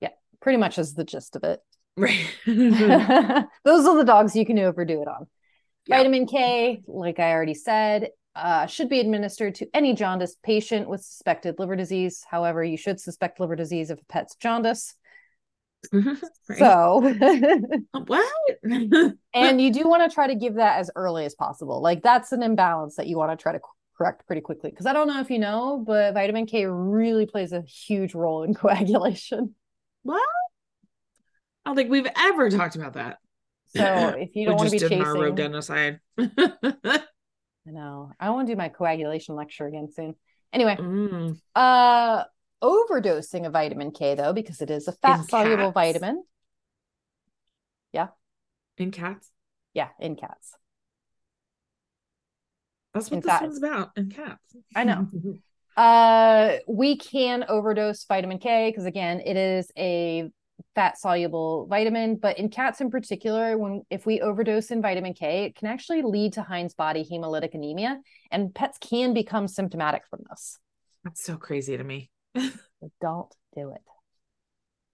[0.00, 1.60] Yeah, pretty much is the gist of it.
[1.96, 2.26] Right.
[2.46, 5.26] Those are the dogs you can overdo it on.
[5.86, 5.98] Yeah.
[5.98, 11.02] Vitamin K, like I already said, uh, should be administered to any jaundiced patient with
[11.02, 12.24] suspected liver disease.
[12.28, 14.94] However, you should suspect liver disease if a pet's jaundice.
[15.92, 16.58] Right.
[16.58, 17.00] So,
[18.06, 18.32] what?
[19.32, 21.80] and you do want to try to give that as early as possible.
[21.80, 23.60] Like that's an imbalance that you want to try to
[23.96, 24.70] correct pretty quickly.
[24.70, 28.42] Because I don't know if you know, but vitamin K really plays a huge role
[28.42, 29.54] in coagulation.
[30.02, 30.18] Well,
[31.64, 33.18] I don't think we've ever talked about that.
[33.76, 36.00] So if you don't want to be chasing, our rodenticide.
[36.18, 40.14] I know I want to do my coagulation lecture again soon.
[40.52, 41.38] Anyway, Mm.
[41.54, 42.24] uh,
[42.62, 45.74] overdosing of vitamin K though, because it is a fat soluble cats?
[45.74, 46.24] vitamin.
[47.92, 48.08] Yeah.
[48.78, 49.30] In cats.
[49.74, 50.54] Yeah, in cats.
[52.92, 53.90] That's what In this one's about.
[53.96, 54.56] In cats.
[54.74, 55.06] I know.
[55.76, 60.30] Uh, we can overdose vitamin K because again, it is a
[60.74, 65.44] fat soluble vitamin, but in cats in particular, when if we overdose in vitamin K,
[65.44, 70.20] it can actually lead to Heinz body hemolytic anemia, and pets can become symptomatic from
[70.30, 70.58] this.
[71.04, 72.10] That's so crazy to me.
[73.00, 73.82] Don't do it.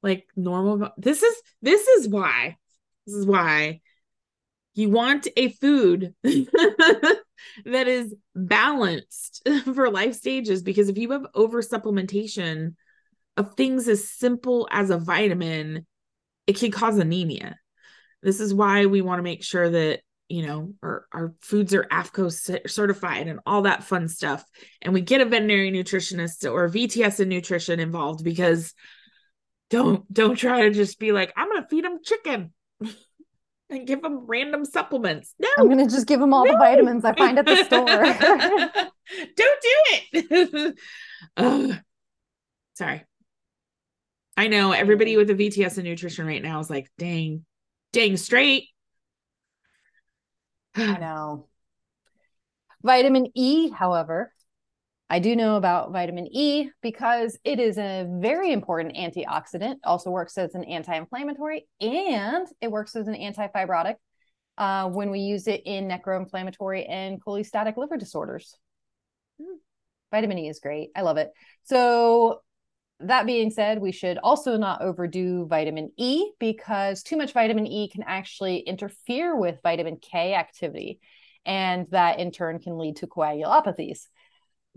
[0.03, 2.57] like normal this is this is why
[3.07, 3.81] this is why
[4.75, 11.63] you want a food that is balanced for life stages because if you have over
[11.63, 12.75] supplementation
[13.37, 15.87] of things as simple as a vitamin
[16.47, 17.57] it can cause anemia
[18.23, 21.85] this is why we want to make sure that you know our, our foods are
[21.85, 24.45] AAFCO certified and all that fun stuff
[24.83, 28.75] and we get a veterinary nutritionist or vts in nutrition involved because
[29.71, 32.53] don't don't try to just be like i'm gonna feed them chicken
[33.71, 35.35] and give them random supplements.
[35.39, 36.53] No, I'm gonna just give them all no.
[36.53, 37.87] the vitamins I find at the store.
[39.37, 40.77] Don't do
[41.37, 41.81] it.
[42.75, 43.05] Sorry.
[44.37, 47.45] I know everybody with a VTS and nutrition right now is like, dang,
[47.93, 48.69] dang straight.
[50.77, 51.49] I know.
[52.83, 54.33] Vitamin E, however,
[55.09, 60.37] I do know about vitamin E because it is a very important antioxidant, also works
[60.37, 63.95] as an anti inflammatory, and it works as an antifibrotic
[64.59, 68.57] uh, when we use it in necroinflammatory and cholestatic liver disorders.
[69.41, 69.59] Mm.
[70.11, 70.91] Vitamin E is great.
[70.97, 71.31] I love it.
[71.65, 72.43] So,
[73.01, 77.89] that being said, we should also not overdo vitamin E because too much vitamin E
[77.89, 81.01] can actually interfere with vitamin K activity.
[81.45, 84.07] And that in turn can lead to coagulopathies.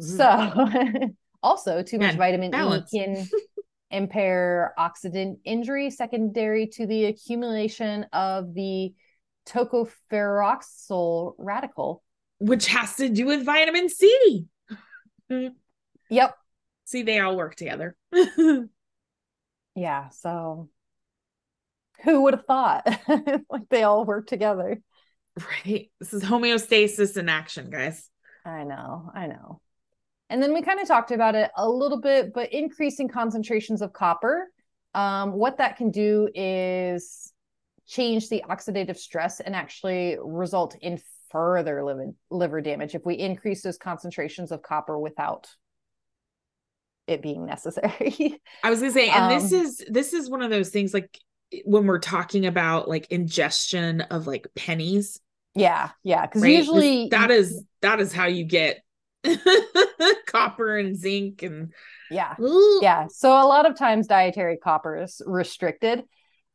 [0.02, 0.18] Mm-hmm.
[0.18, 1.10] So,
[1.44, 2.94] also, too much vitamin balance.
[2.94, 3.28] E can
[3.92, 8.94] impair oxidant injury secondary to the accumulation of the
[9.48, 12.04] tocopheroxyl radical,
[12.40, 14.46] which has to do with vitamin C.
[16.10, 16.36] yep.
[16.90, 17.96] See, they all work together.
[19.76, 20.10] yeah.
[20.10, 20.70] So
[22.04, 22.88] who would have thought
[23.48, 24.82] like they all work together?
[25.38, 25.92] Right.
[26.00, 28.10] This is homeostasis in action, guys.
[28.44, 29.12] I know.
[29.14, 29.62] I know.
[30.32, 33.94] And then we kind of talked about it a little bit, but increasing concentrations of
[33.94, 34.48] copper,
[34.96, 37.32] um, what that can do is
[37.86, 41.00] change the oxidative stress and actually result in
[41.30, 45.48] further liver, liver damage if we increase those concentrations of copper without
[47.10, 48.40] it being necessary.
[48.64, 51.18] I was gonna say, and um, this is this is one of those things like
[51.66, 55.20] when we're talking about like ingestion of like pennies.
[55.56, 56.26] Yeah, yeah.
[56.26, 56.56] Because right?
[56.56, 58.82] usually that is that is how you get
[60.28, 61.74] copper and zinc and
[62.12, 62.36] yeah.
[62.40, 62.80] Ooh.
[62.82, 63.08] Yeah.
[63.10, 66.04] So a lot of times dietary copper is restricted.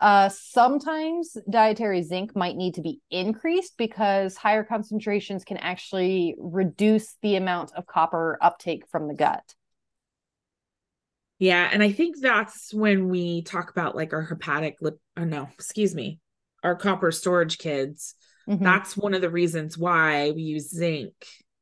[0.00, 7.16] Uh, sometimes dietary zinc might need to be increased because higher concentrations can actually reduce
[7.22, 9.54] the amount of copper uptake from the gut.
[11.44, 15.50] Yeah, and I think that's when we talk about like our hepatic lip oh no,
[15.52, 16.18] excuse me,
[16.62, 18.14] our copper storage kids.
[18.48, 18.64] Mm-hmm.
[18.64, 21.12] That's one of the reasons why we use zinc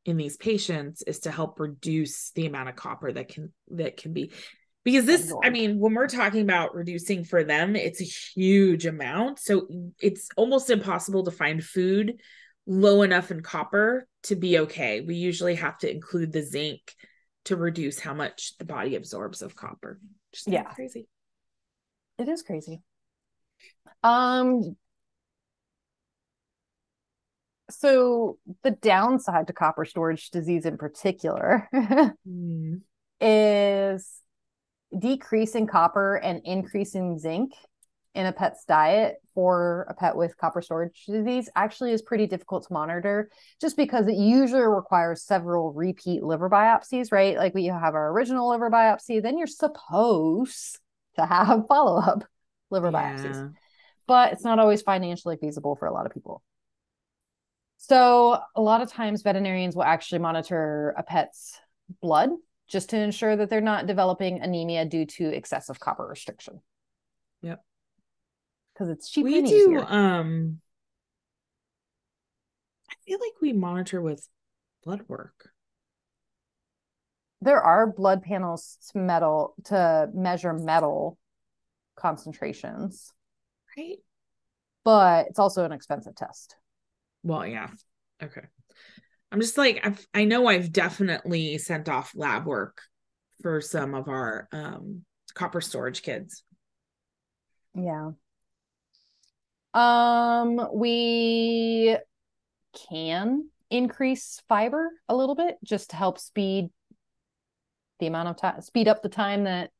[0.05, 4.12] in these patients is to help reduce the amount of copper that can that can
[4.12, 4.31] be
[4.85, 8.05] because this i mean when we're talking about reducing for them it's a
[8.40, 9.68] huge amount so
[10.01, 12.21] it's almost impossible to find food
[12.66, 16.81] low enough in copper to be okay we usually have to include the zinc
[17.44, 20.00] to reduce how much the body absorbs of copper.
[20.33, 21.07] Just yeah, crazy.
[22.18, 22.83] It is crazy.
[24.02, 24.76] Um.
[27.70, 32.81] So the downside to copper storage disease, in particular, mm.
[33.20, 34.22] is
[34.96, 37.52] decreasing copper and increasing zinc
[38.14, 42.66] in a pet's diet for a pet with copper storage disease actually is pretty difficult
[42.66, 47.37] to monitor just because it usually requires several repeat liver biopsies, right?
[47.37, 50.79] Like we have our original liver biopsy, then you're supposed
[51.16, 52.25] to have follow up
[52.70, 53.14] liver yeah.
[53.14, 53.55] biopsies,
[54.07, 56.42] but it's not always financially feasible for a lot of people.
[57.79, 61.59] So, a lot of times, veterinarians will actually monitor a pet's
[62.01, 62.31] blood
[62.68, 66.61] just to ensure that they're not developing anemia due to excessive copper restriction.
[67.42, 67.61] Yep
[68.72, 69.24] because it's cheap.
[69.24, 69.80] We do.
[69.80, 70.61] Um,
[72.90, 74.28] I feel like we monitor with
[74.85, 75.50] blood work.
[77.40, 81.18] There are blood panels to metal to measure metal
[81.96, 83.12] concentrations,
[83.76, 83.98] right?
[84.85, 86.56] But it's also an expensive test.
[87.22, 87.68] Well, yeah.
[88.22, 88.42] Okay.
[89.32, 92.82] I'm just like I've, I know I've definitely sent off lab work
[93.40, 95.04] for some of our um,
[95.35, 96.44] copper storage kids.
[97.74, 98.11] Yeah.
[99.74, 101.96] Um, we
[102.88, 106.68] can increase fiber a little bit just to help speed
[108.00, 109.70] the amount of time, speed up the time that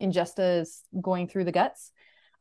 [0.00, 1.92] ingesta is going through the guts.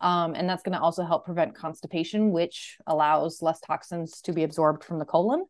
[0.02, 4.44] Um, and that's going to also help prevent constipation, which allows less toxins to be
[4.44, 5.46] absorbed from the colon.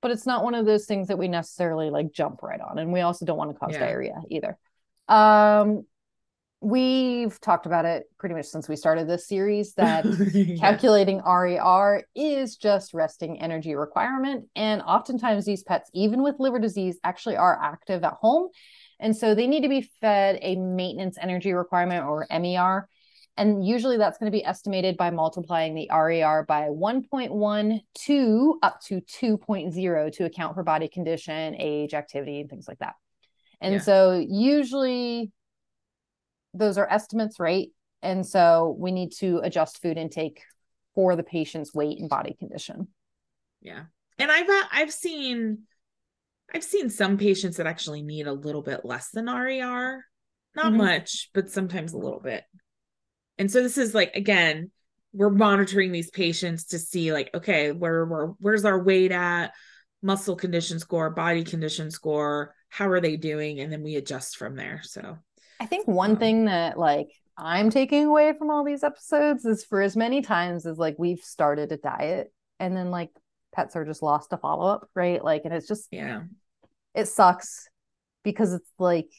[0.00, 2.78] But it's not one of those things that we necessarily like jump right on.
[2.78, 3.80] And we also don't want to cause yeah.
[3.80, 4.58] diarrhea either.
[5.06, 5.84] Um,
[6.60, 10.04] we've talked about it pretty much since we started this series that
[10.34, 10.56] yeah.
[10.56, 14.46] calculating RER is just resting energy requirement.
[14.54, 18.48] And oftentimes, these pets, even with liver disease, actually are active at home.
[18.98, 22.88] And so they need to be fed a maintenance energy requirement or MER.
[23.36, 28.80] And usually that's going to be estimated by multiplying the RER by 1.1 to up
[28.82, 32.96] to 2.0 to account for body condition, age, activity, and things like that.
[33.62, 33.80] And yeah.
[33.80, 35.32] so usually
[36.54, 37.68] those are estimates, right?
[38.02, 40.42] And so we need to adjust food intake
[40.94, 42.88] for the patient's weight and body condition.
[43.60, 43.84] Yeah.
[44.18, 45.60] And I've uh, I've seen
[46.54, 50.04] I've seen some patients that actually need a little bit less than RER.
[50.56, 50.76] Not mm-hmm.
[50.76, 52.42] much, but sometimes a little bit.
[53.38, 54.70] And so this is like again,
[55.12, 59.52] we're monitoring these patients to see like okay, where where where's our weight at,
[60.02, 64.56] muscle condition score, body condition score, how are they doing and then we adjust from
[64.56, 64.80] there.
[64.82, 65.18] So
[65.60, 69.64] I think one um, thing that like I'm taking away from all these episodes is
[69.64, 73.10] for as many times as like we've started a diet and then like
[73.54, 75.22] pets are just lost to follow up, right?
[75.22, 76.22] Like, and it's just, yeah,
[76.94, 77.68] it sucks
[78.24, 79.10] because it's like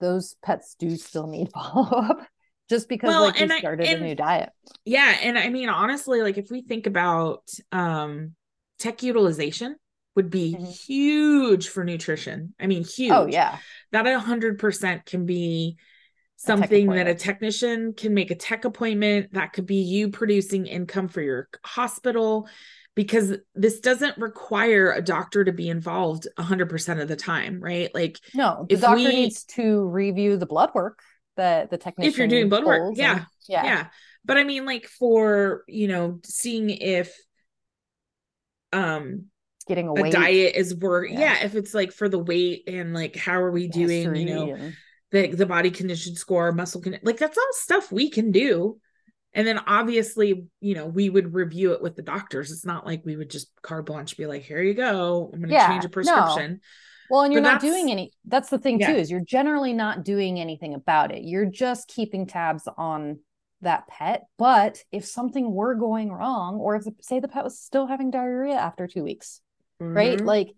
[0.00, 2.26] those pets do still need follow up
[2.68, 4.50] just because well, like you started I, and, a new diet.
[4.84, 5.16] Yeah.
[5.22, 8.34] And I mean, honestly, like if we think about um
[8.78, 9.76] tech utilization
[10.20, 10.66] would be mm-hmm.
[10.66, 12.54] huge for nutrition.
[12.60, 13.12] I mean, oh, huge.
[13.12, 13.56] Oh, yeah.
[13.92, 15.78] That a hundred percent can be
[16.36, 21.08] something that a technician can make a tech appointment that could be you producing income
[21.08, 22.48] for your hospital
[22.94, 28.18] because this doesn't require a doctor to be involved 100% of the time right like
[28.34, 31.00] no the doctor we, needs to review the blood work
[31.36, 33.86] that the technician if you're doing blood work yeah and, yeah yeah
[34.24, 37.14] but i mean like for you know seeing if
[38.72, 39.26] um
[39.70, 41.20] getting a, a diet is work yeah.
[41.20, 41.44] yeah.
[41.44, 44.54] if it's like for the weight and like how are we doing History you know
[44.54, 44.76] and...
[45.12, 48.78] the the body condition score muscle con- like that's all stuff we can do
[49.32, 52.50] and then obviously, you know, we would review it with the doctors.
[52.50, 55.30] It's not like we would just carte blanche be like, here you go.
[55.32, 56.52] I'm going to yeah, change a prescription.
[56.54, 56.58] No.
[57.10, 58.92] Well, and you're but not doing any, that's the thing yeah.
[58.92, 61.22] too, is you're generally not doing anything about it.
[61.22, 63.20] You're just keeping tabs on
[63.62, 64.24] that pet.
[64.38, 68.54] But if something were going wrong, or if say the pet was still having diarrhea
[68.54, 69.40] after two weeks,
[69.80, 69.96] mm-hmm.
[69.96, 70.20] right?
[70.20, 70.54] Like,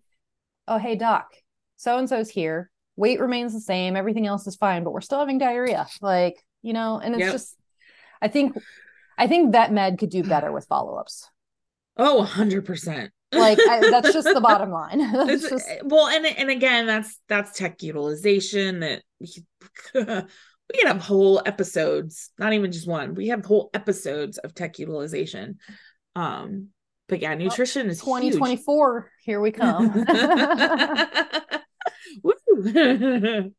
[0.68, 1.28] oh, hey, doc,
[1.76, 2.70] so and so's here.
[2.96, 3.96] Weight remains the same.
[3.96, 5.86] Everything else is fine, but we're still having diarrhea.
[6.00, 7.32] Like, you know, and it's yep.
[7.32, 7.56] just,
[8.20, 8.56] I think
[9.18, 11.28] I think vet med could do better with follow-ups.
[11.96, 13.10] Oh, 100%.
[13.32, 15.00] like I, that's just the bottom line.
[15.28, 15.64] just...
[15.84, 19.28] Well, and and again, that's that's tech utilization that we
[19.92, 23.14] could have whole episodes, not even just one.
[23.14, 25.58] We have whole episodes of tech utilization.
[26.14, 26.68] Um,
[27.12, 29.00] but yeah, nutrition well, is 2024.
[29.02, 29.10] Huge.
[29.26, 29.92] Here we come.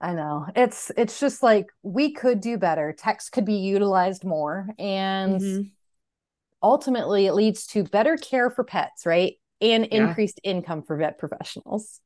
[0.00, 0.46] I know.
[0.54, 2.94] It's it's just like we could do better.
[2.96, 5.62] Techs could be utilized more and mm-hmm.
[6.62, 9.34] ultimately it leads to better care for pets, right?
[9.60, 10.06] And yeah.
[10.06, 11.98] increased income for vet professionals.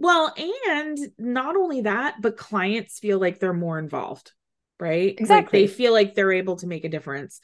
[0.00, 0.34] Well,
[0.68, 4.32] and not only that, but clients feel like they're more involved,
[4.80, 5.14] right?
[5.16, 5.36] Exactly.
[5.36, 7.40] Like they feel like they're able to make a difference.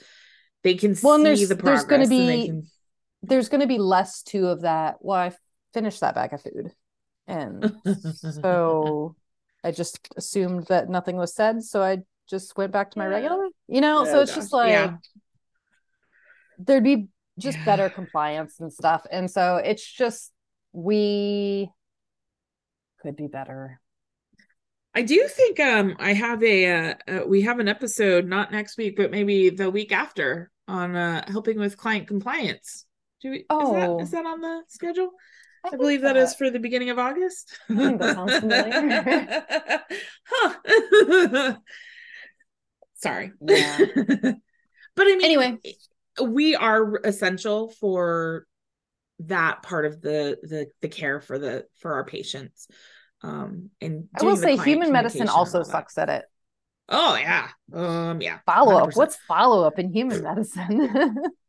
[0.67, 1.85] They can well, see the progress.
[1.85, 2.67] There's going to be can...
[3.23, 4.97] there's going to be less too of that.
[5.01, 5.33] Well, I
[5.73, 6.73] finished that bag of food,
[7.27, 7.73] and
[8.43, 9.17] so
[9.65, 11.99] I just assumed that nothing was said, so I
[12.29, 13.49] just went back to my regular.
[13.69, 14.37] You know, oh, so it's gosh.
[14.37, 14.97] just like yeah.
[16.59, 17.09] there'd be
[17.39, 17.65] just yeah.
[17.65, 20.33] better compliance and stuff, and so it's just
[20.73, 21.71] we
[23.01, 23.81] could be better.
[24.95, 28.79] I do think um I have a uh, uh, we have an episode not next
[28.79, 32.86] week but maybe the week after on uh helping with client compliance.
[33.23, 33.69] Do we, oh.
[33.69, 35.11] is, that, is that on the schedule?
[35.65, 37.59] I, I believe that, that is for the beginning of August.
[37.69, 39.45] I think that sounds familiar.
[40.27, 41.57] huh.
[42.95, 43.33] Sorry.
[43.41, 43.79] Yeah.
[43.97, 44.33] but
[45.01, 45.59] I mean, anyway,
[46.23, 48.47] we are essential for
[49.21, 52.69] that part of the the the care for the for our patients.
[53.23, 56.25] Um, and I will say, human medicine also sucks at it.
[56.89, 58.39] Oh yeah, um, yeah.
[58.47, 58.95] Follow up.
[58.95, 61.17] What's follow up in human medicine?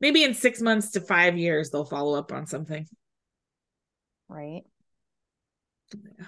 [0.00, 2.86] maybe in six months to five years they'll follow up on something.
[4.28, 4.62] Right.
[5.92, 6.26] Yeah.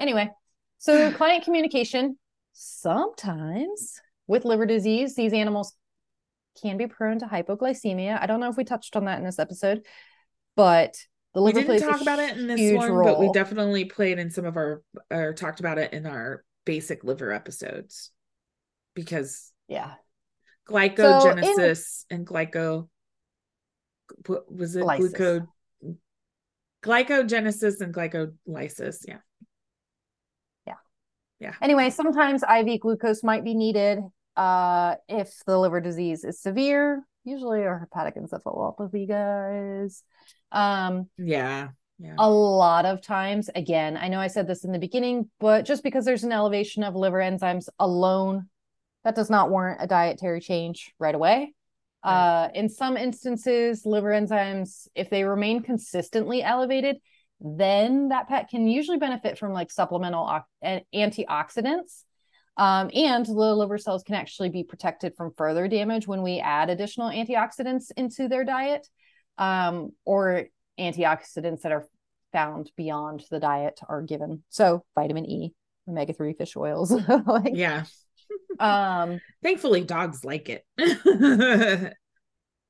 [0.00, 0.30] Anyway
[0.78, 2.18] so client communication
[2.52, 5.72] sometimes with liver disease these animals
[6.62, 8.20] can be prone to hypoglycemia.
[8.20, 9.84] I don't know if we touched on that in this episode
[10.56, 10.96] but
[11.34, 13.04] the liver we didn't talk about it in this one role.
[13.04, 17.04] but we definitely played in some of our or talked about it in our basic
[17.04, 18.10] liver episodes
[18.94, 19.92] because yeah
[20.68, 22.88] glycogenesis so in, and glyco
[24.26, 25.12] what was it lysis.
[25.12, 25.46] gluco
[26.82, 29.18] glycogenesis and glycolysis yeah.
[30.66, 30.74] Yeah.
[31.40, 31.54] Yeah.
[31.60, 34.00] Anyway sometimes iv glucose might be needed
[34.36, 37.04] uh if the liver disease is severe.
[37.24, 40.02] Usually our hepatic encephalopathy guys.
[40.52, 42.14] Um yeah yeah.
[42.18, 45.82] A lot of times, again, I know I said this in the beginning, but just
[45.82, 48.48] because there's an elevation of liver enzymes alone
[49.06, 51.54] that does not warrant a dietary change right away.
[52.04, 52.46] Right.
[52.46, 56.96] Uh, in some instances, liver enzymes, if they remain consistently elevated,
[57.40, 60.28] then that pet can usually benefit from like supplemental
[60.64, 62.02] o- antioxidants.
[62.56, 66.68] Um, and the liver cells can actually be protected from further damage when we add
[66.68, 68.88] additional antioxidants into their diet
[69.38, 70.46] um, or
[70.80, 71.86] antioxidants that are
[72.32, 74.42] found beyond the diet are given.
[74.48, 75.52] So vitamin E,
[75.88, 76.90] omega 3 fish oils.
[77.26, 77.84] like, yeah.
[78.58, 81.96] Um thankfully dogs like it.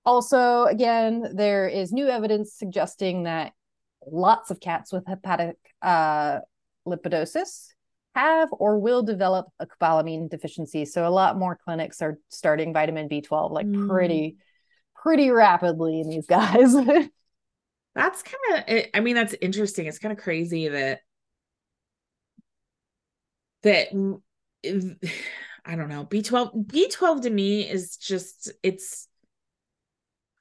[0.05, 3.53] also, again, there is new evidence suggesting that
[4.07, 6.39] lots of cats with hepatic uh,
[6.87, 7.69] lipidosis
[8.15, 10.85] have or will develop a cobalamin deficiency.
[10.87, 13.89] So a lot more clinics are starting vitamin B12 like mm.
[13.89, 14.37] pretty
[14.95, 16.73] pretty rapidly in these guys.
[17.95, 19.87] that's kind of I mean that's interesting.
[19.87, 21.01] It's kind of crazy that
[23.63, 23.89] that
[25.67, 26.05] I don't know.
[26.05, 29.09] B12 B12 to me is just it's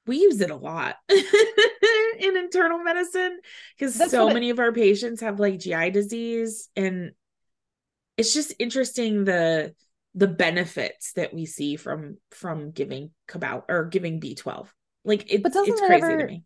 [0.05, 3.39] we use it a lot in internal medicine
[3.77, 7.11] because so many of our patients have like GI disease and
[8.17, 9.73] it's just interesting the
[10.13, 14.67] the benefits that we see from from giving cabal or giving B12.
[15.03, 16.43] Like it, but it's crazy ever, to me.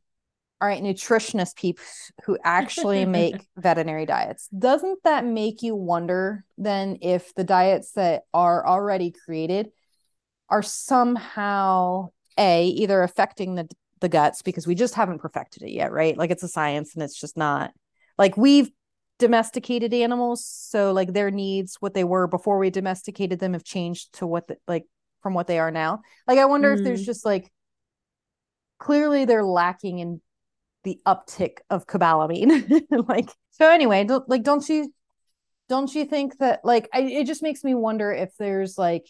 [0.61, 1.83] All right, nutritionist people
[2.25, 4.47] who actually make veterinary diets.
[4.47, 9.69] Doesn't that make you wonder then if the diets that are already created
[10.49, 13.69] are somehow a either affecting the
[14.01, 16.17] the guts because we just haven't perfected it yet, right?
[16.17, 17.71] Like it's a science and it's just not
[18.17, 18.69] like we've
[19.19, 24.13] domesticated animals so like their needs what they were before we domesticated them have changed
[24.13, 24.85] to what the, like
[25.21, 26.77] from what they are now like i wonder mm.
[26.77, 27.05] if there's mm.
[27.05, 27.51] just like
[28.79, 30.21] clearly they're lacking in
[30.83, 34.93] the uptick of cobalamin like so anyway don't like don't you
[35.67, 39.05] don't you think that like I, it just makes me wonder if there's like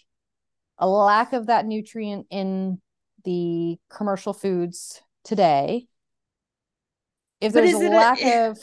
[0.78, 2.82] a lack of that nutrient in
[3.24, 5.86] the commercial foods today
[7.42, 8.60] if there's a lack a, of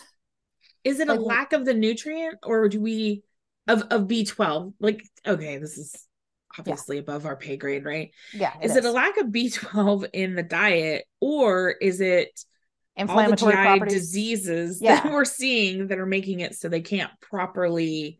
[0.86, 3.22] is it a lack of the nutrient or do we
[3.66, 4.74] of of B12?
[4.78, 6.06] Like okay, this is
[6.58, 7.02] obviously yeah.
[7.02, 8.12] above our pay grade, right?
[8.32, 8.52] Yeah.
[8.60, 12.40] It is, is, it a lack of B12 in the diet or is it
[12.96, 14.02] inflammatory all the GI properties?
[14.02, 15.00] diseases yeah.
[15.00, 18.18] that we're seeing that are making it so they can't properly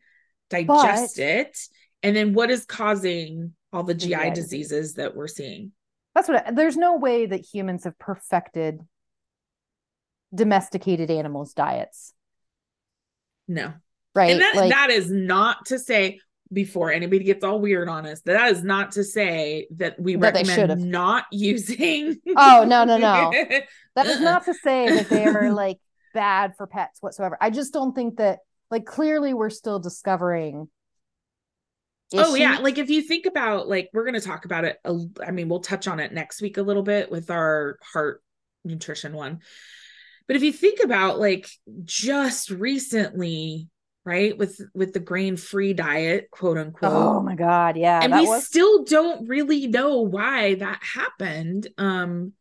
[0.51, 1.59] digest but, it?
[2.03, 4.35] And then what is causing all the GI yeah.
[4.35, 5.73] diseases that we're seeing?
[6.15, 8.81] That's what there's no way that humans have perfected
[10.35, 12.13] domesticated animals diets.
[13.49, 13.75] No.
[14.15, 14.33] Right.
[14.33, 16.21] And that, like, that is not to say
[16.53, 20.35] before anybody gets all weird on us, that is not to say that we that
[20.35, 22.17] recommend not using.
[22.37, 23.31] Oh, no, no, no.
[23.97, 25.53] that is not to say that they are uh-uh.
[25.55, 25.79] like
[26.15, 27.37] bad for pets whatsoever.
[27.41, 28.41] I just don't think that,
[28.71, 30.69] like, clearly we're still discovering.
[32.13, 32.27] Issues.
[32.29, 32.59] Oh, yeah.
[32.59, 34.79] Like, if you think about, like, we're going to talk about it.
[35.25, 38.23] I mean, we'll touch on it next week a little bit with our heart
[38.65, 39.41] nutrition one.
[40.27, 41.49] But if you think about like
[41.85, 43.69] just recently,
[44.07, 46.93] right, with with the grain-free diet, quote unquote.
[46.93, 48.01] Oh my god, yeah.
[48.03, 48.47] And we was...
[48.47, 51.69] still don't really know why that happened.
[51.77, 52.33] Um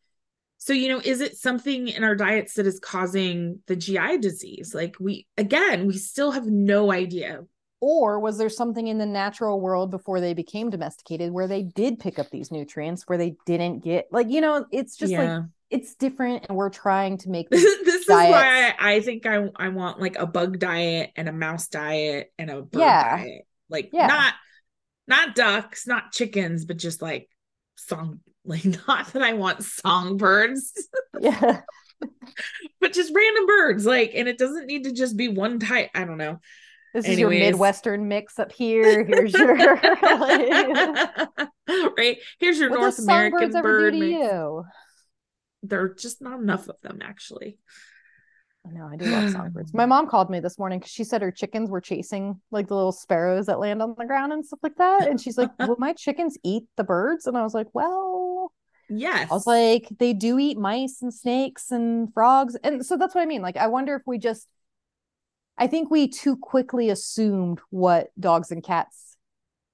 [0.57, 4.73] so you know, is it something in our diets that is causing the GI disease?
[4.73, 7.41] Like we again, we still have no idea
[7.81, 11.99] or was there something in the natural world before they became domesticated where they did
[11.99, 15.35] pick up these nutrients where they didn't get like you know it's just yeah.
[15.35, 19.25] like it's different and we're trying to make this, this is why I, I, think
[19.25, 23.17] I, I want like a bug diet and a mouse diet and a bird yeah.
[23.17, 24.07] diet like yeah.
[24.07, 24.33] not
[25.07, 27.29] not ducks not chickens but just like
[27.75, 30.71] song like not that i want songbirds
[31.19, 31.61] yeah
[32.79, 36.03] but just random birds like and it doesn't need to just be one type i
[36.05, 36.39] don't know
[36.93, 37.17] this Anyways.
[37.17, 39.03] is your Midwestern mix up here.
[39.03, 39.53] Here's your
[41.97, 42.17] right.
[42.39, 43.95] Here's your what North American bird.
[43.95, 44.05] Mix.
[44.05, 44.63] You?
[45.67, 47.57] There are just not enough of them, actually.
[48.67, 49.73] I know I do love songbirds.
[49.73, 52.75] My mom called me this morning because she said her chickens were chasing like the
[52.75, 55.07] little sparrows that land on the ground and stuff like that.
[55.07, 58.51] And she's like, "Will my chickens eat the birds?" And I was like, "Well,
[58.89, 63.13] yes." I was like, "They do eat mice and snakes and frogs," and so that's
[63.13, 63.41] what I mean.
[63.41, 64.47] Like, I wonder if we just
[65.57, 69.04] I think we too quickly assumed what dogs and cats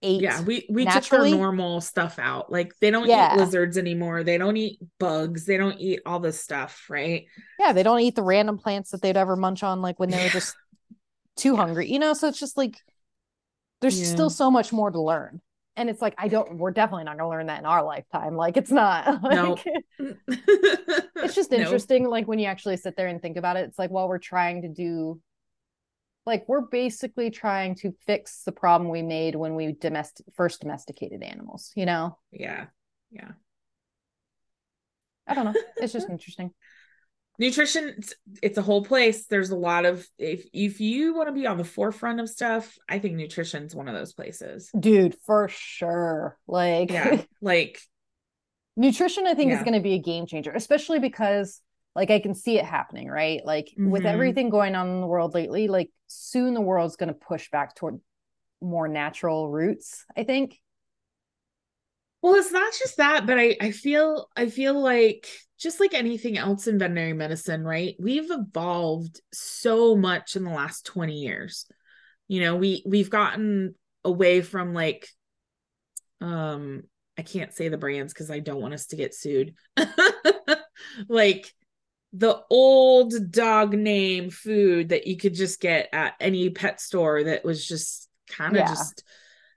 [0.02, 0.22] ate.
[0.22, 1.32] Yeah, we we naturally.
[1.32, 2.52] took our normal stuff out.
[2.52, 3.34] Like they don't yeah.
[3.34, 4.24] eat lizards anymore.
[4.24, 5.46] They don't eat bugs.
[5.46, 7.26] They don't eat all this stuff, right?
[7.60, 10.24] Yeah, they don't eat the random plants that they'd ever munch on like when they
[10.24, 10.56] were just
[11.36, 11.92] too hungry.
[11.92, 12.78] You know, so it's just like
[13.82, 14.08] there's yeah.
[14.08, 15.42] still so much more to learn.
[15.78, 18.36] And it's like I don't we're definitely not going to learn that in our lifetime.
[18.36, 19.60] Like it's not like nope.
[20.28, 23.62] it's just interesting like when you actually sit there and think about it.
[23.62, 25.20] It's like while we're trying to do
[26.26, 31.24] like we're basically trying to fix the problem we made when we domestic first domesticated
[31.24, 32.18] animals you know?
[32.32, 32.68] Yeah
[33.12, 33.32] yeah.
[35.28, 35.54] I don't know.
[35.78, 36.52] It's just interesting.
[37.38, 37.96] Nutrition
[38.42, 39.26] it's, a whole place.
[39.26, 42.78] There's a lot of if if you want to be on the forefront of stuff
[42.88, 44.70] i think nutrition's one of those places.
[44.78, 46.38] Dude for sure.
[46.48, 47.80] Like yeah like
[48.78, 49.58] nutrition i think yeah.
[49.58, 51.60] is going to be a game changer especially because
[51.94, 53.42] like i can see it happening right?
[53.44, 53.90] Like mm-hmm.
[53.90, 57.50] with everything going on in the world lately like soon the world's going to push
[57.50, 58.00] back toward
[58.62, 60.60] more natural roots i think
[62.22, 65.28] well it's not just that but i i feel i feel like
[65.62, 67.96] just like anything else in veterinary medicine, right?
[68.00, 71.68] We've evolved so much in the last 20 years.
[72.28, 75.08] You know, we we've gotten away from like
[76.20, 76.84] um
[77.18, 79.54] I can't say the brands cuz I don't want us to get sued.
[81.08, 81.54] like
[82.14, 87.46] the old dog name food that you could just get at any pet store that
[87.46, 88.68] was just kind of yeah.
[88.68, 89.04] just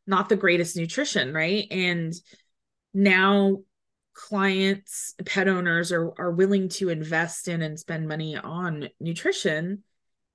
[0.06, 1.66] not the greatest nutrition, right?
[1.70, 2.12] And
[2.92, 3.58] now
[4.12, 9.82] clients, pet owners are are willing to invest in and spend money on nutrition.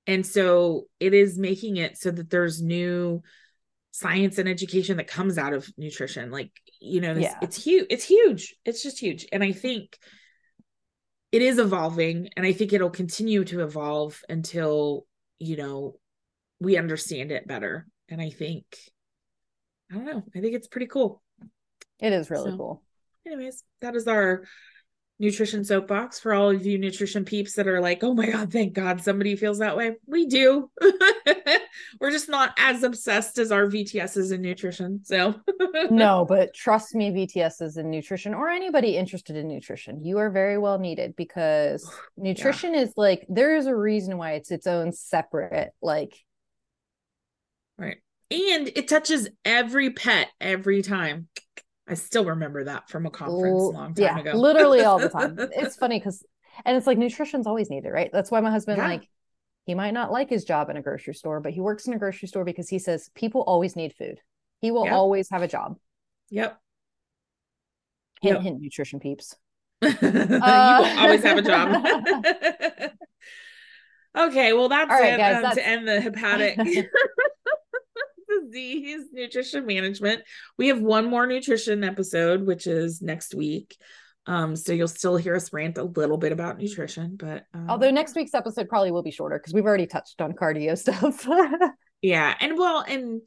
[0.06, 3.22] And so it is making it so that there's new
[3.92, 6.32] science and education that comes out of nutrition.
[6.32, 7.38] Like, you know, yeah.
[7.42, 7.88] it's huge.
[7.90, 8.56] It's huge.
[8.66, 9.28] It's just huge.
[9.32, 9.98] And I think
[11.32, 15.06] it is evolving and I think it'll continue to evolve until,
[15.38, 15.96] you know,
[16.60, 17.88] we understand it better.
[18.10, 18.66] And I think
[19.92, 20.24] I don't know.
[20.36, 21.22] I think it's pretty cool.
[22.00, 22.58] It is really so.
[22.58, 22.84] cool
[23.32, 24.44] anyways, that is our
[25.20, 28.74] nutrition soapbox for all of you nutrition peeps that are like, oh my God, thank
[28.74, 29.96] God somebody feels that way.
[30.06, 30.70] We do.
[32.00, 35.02] We're just not as obsessed as our VTSs in nutrition.
[35.04, 35.36] So,
[35.90, 40.58] no, but trust me, VTSs in nutrition or anybody interested in nutrition, you are very
[40.58, 42.82] well needed because nutrition yeah.
[42.82, 46.16] is like, there is a reason why it's its own separate, like,
[47.78, 47.98] right.
[48.32, 51.30] And it touches every pet every time.
[51.88, 54.34] I still remember that from a conference a long time yeah, ago.
[54.34, 55.36] literally all the time.
[55.52, 56.24] It's funny because,
[56.64, 58.12] and it's like nutrition's always needed, right?
[58.14, 58.88] That's why my husband, yeah.
[58.88, 59.10] like,
[59.70, 62.00] he might not like his job in a grocery store, but he works in a
[62.00, 64.20] grocery store because he says people always need food.
[64.62, 64.94] He will yep.
[64.94, 65.78] always have a job.
[66.32, 66.60] Yep.
[68.20, 68.44] Hint, yep.
[68.44, 69.36] hint, nutrition peeps.
[69.84, 71.86] uh, you will always have a job.
[74.18, 75.56] okay, well, that's right, it guys, um, that's...
[75.58, 76.58] to end the hepatic
[78.28, 80.24] disease nutrition management.
[80.58, 83.78] We have one more nutrition episode, which is next week.
[84.26, 87.90] Um, so you'll still hear us rant a little bit about nutrition, but um, although
[87.90, 91.28] next week's episode probably will be shorter because we've already touched on cardio stuff.
[92.02, 93.22] yeah, and well, and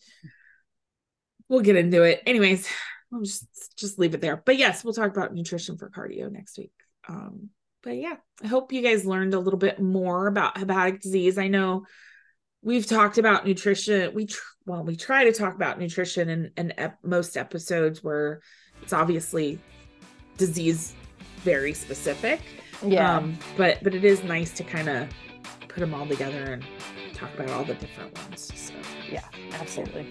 [1.48, 2.22] we'll get into it.
[2.26, 2.68] Anyways,
[3.12, 4.42] I'll just just leave it there.
[4.44, 6.72] But yes, we'll talk about nutrition for cardio next week.
[7.08, 7.50] Um,
[7.82, 11.36] but yeah, I hope you guys learned a little bit more about hepatic disease.
[11.36, 11.84] I know
[12.62, 14.14] we've talked about nutrition.
[14.14, 18.40] We tr- well, we try to talk about nutrition in, in ep- most episodes where
[18.82, 19.58] it's obviously
[20.46, 20.94] disease
[21.38, 22.40] very specific.
[22.84, 23.16] Yeah.
[23.16, 25.08] Um, but but it is nice to kind of
[25.68, 26.64] put them all together and
[27.14, 28.52] talk about all the different ones.
[28.54, 28.74] So
[29.10, 30.06] yeah, absolutely.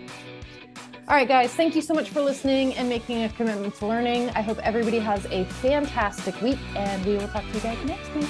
[1.07, 4.29] All right, guys, thank you so much for listening and making a commitment to learning.
[4.29, 8.13] I hope everybody has a fantastic week, and we will talk to you guys next
[8.15, 8.29] week.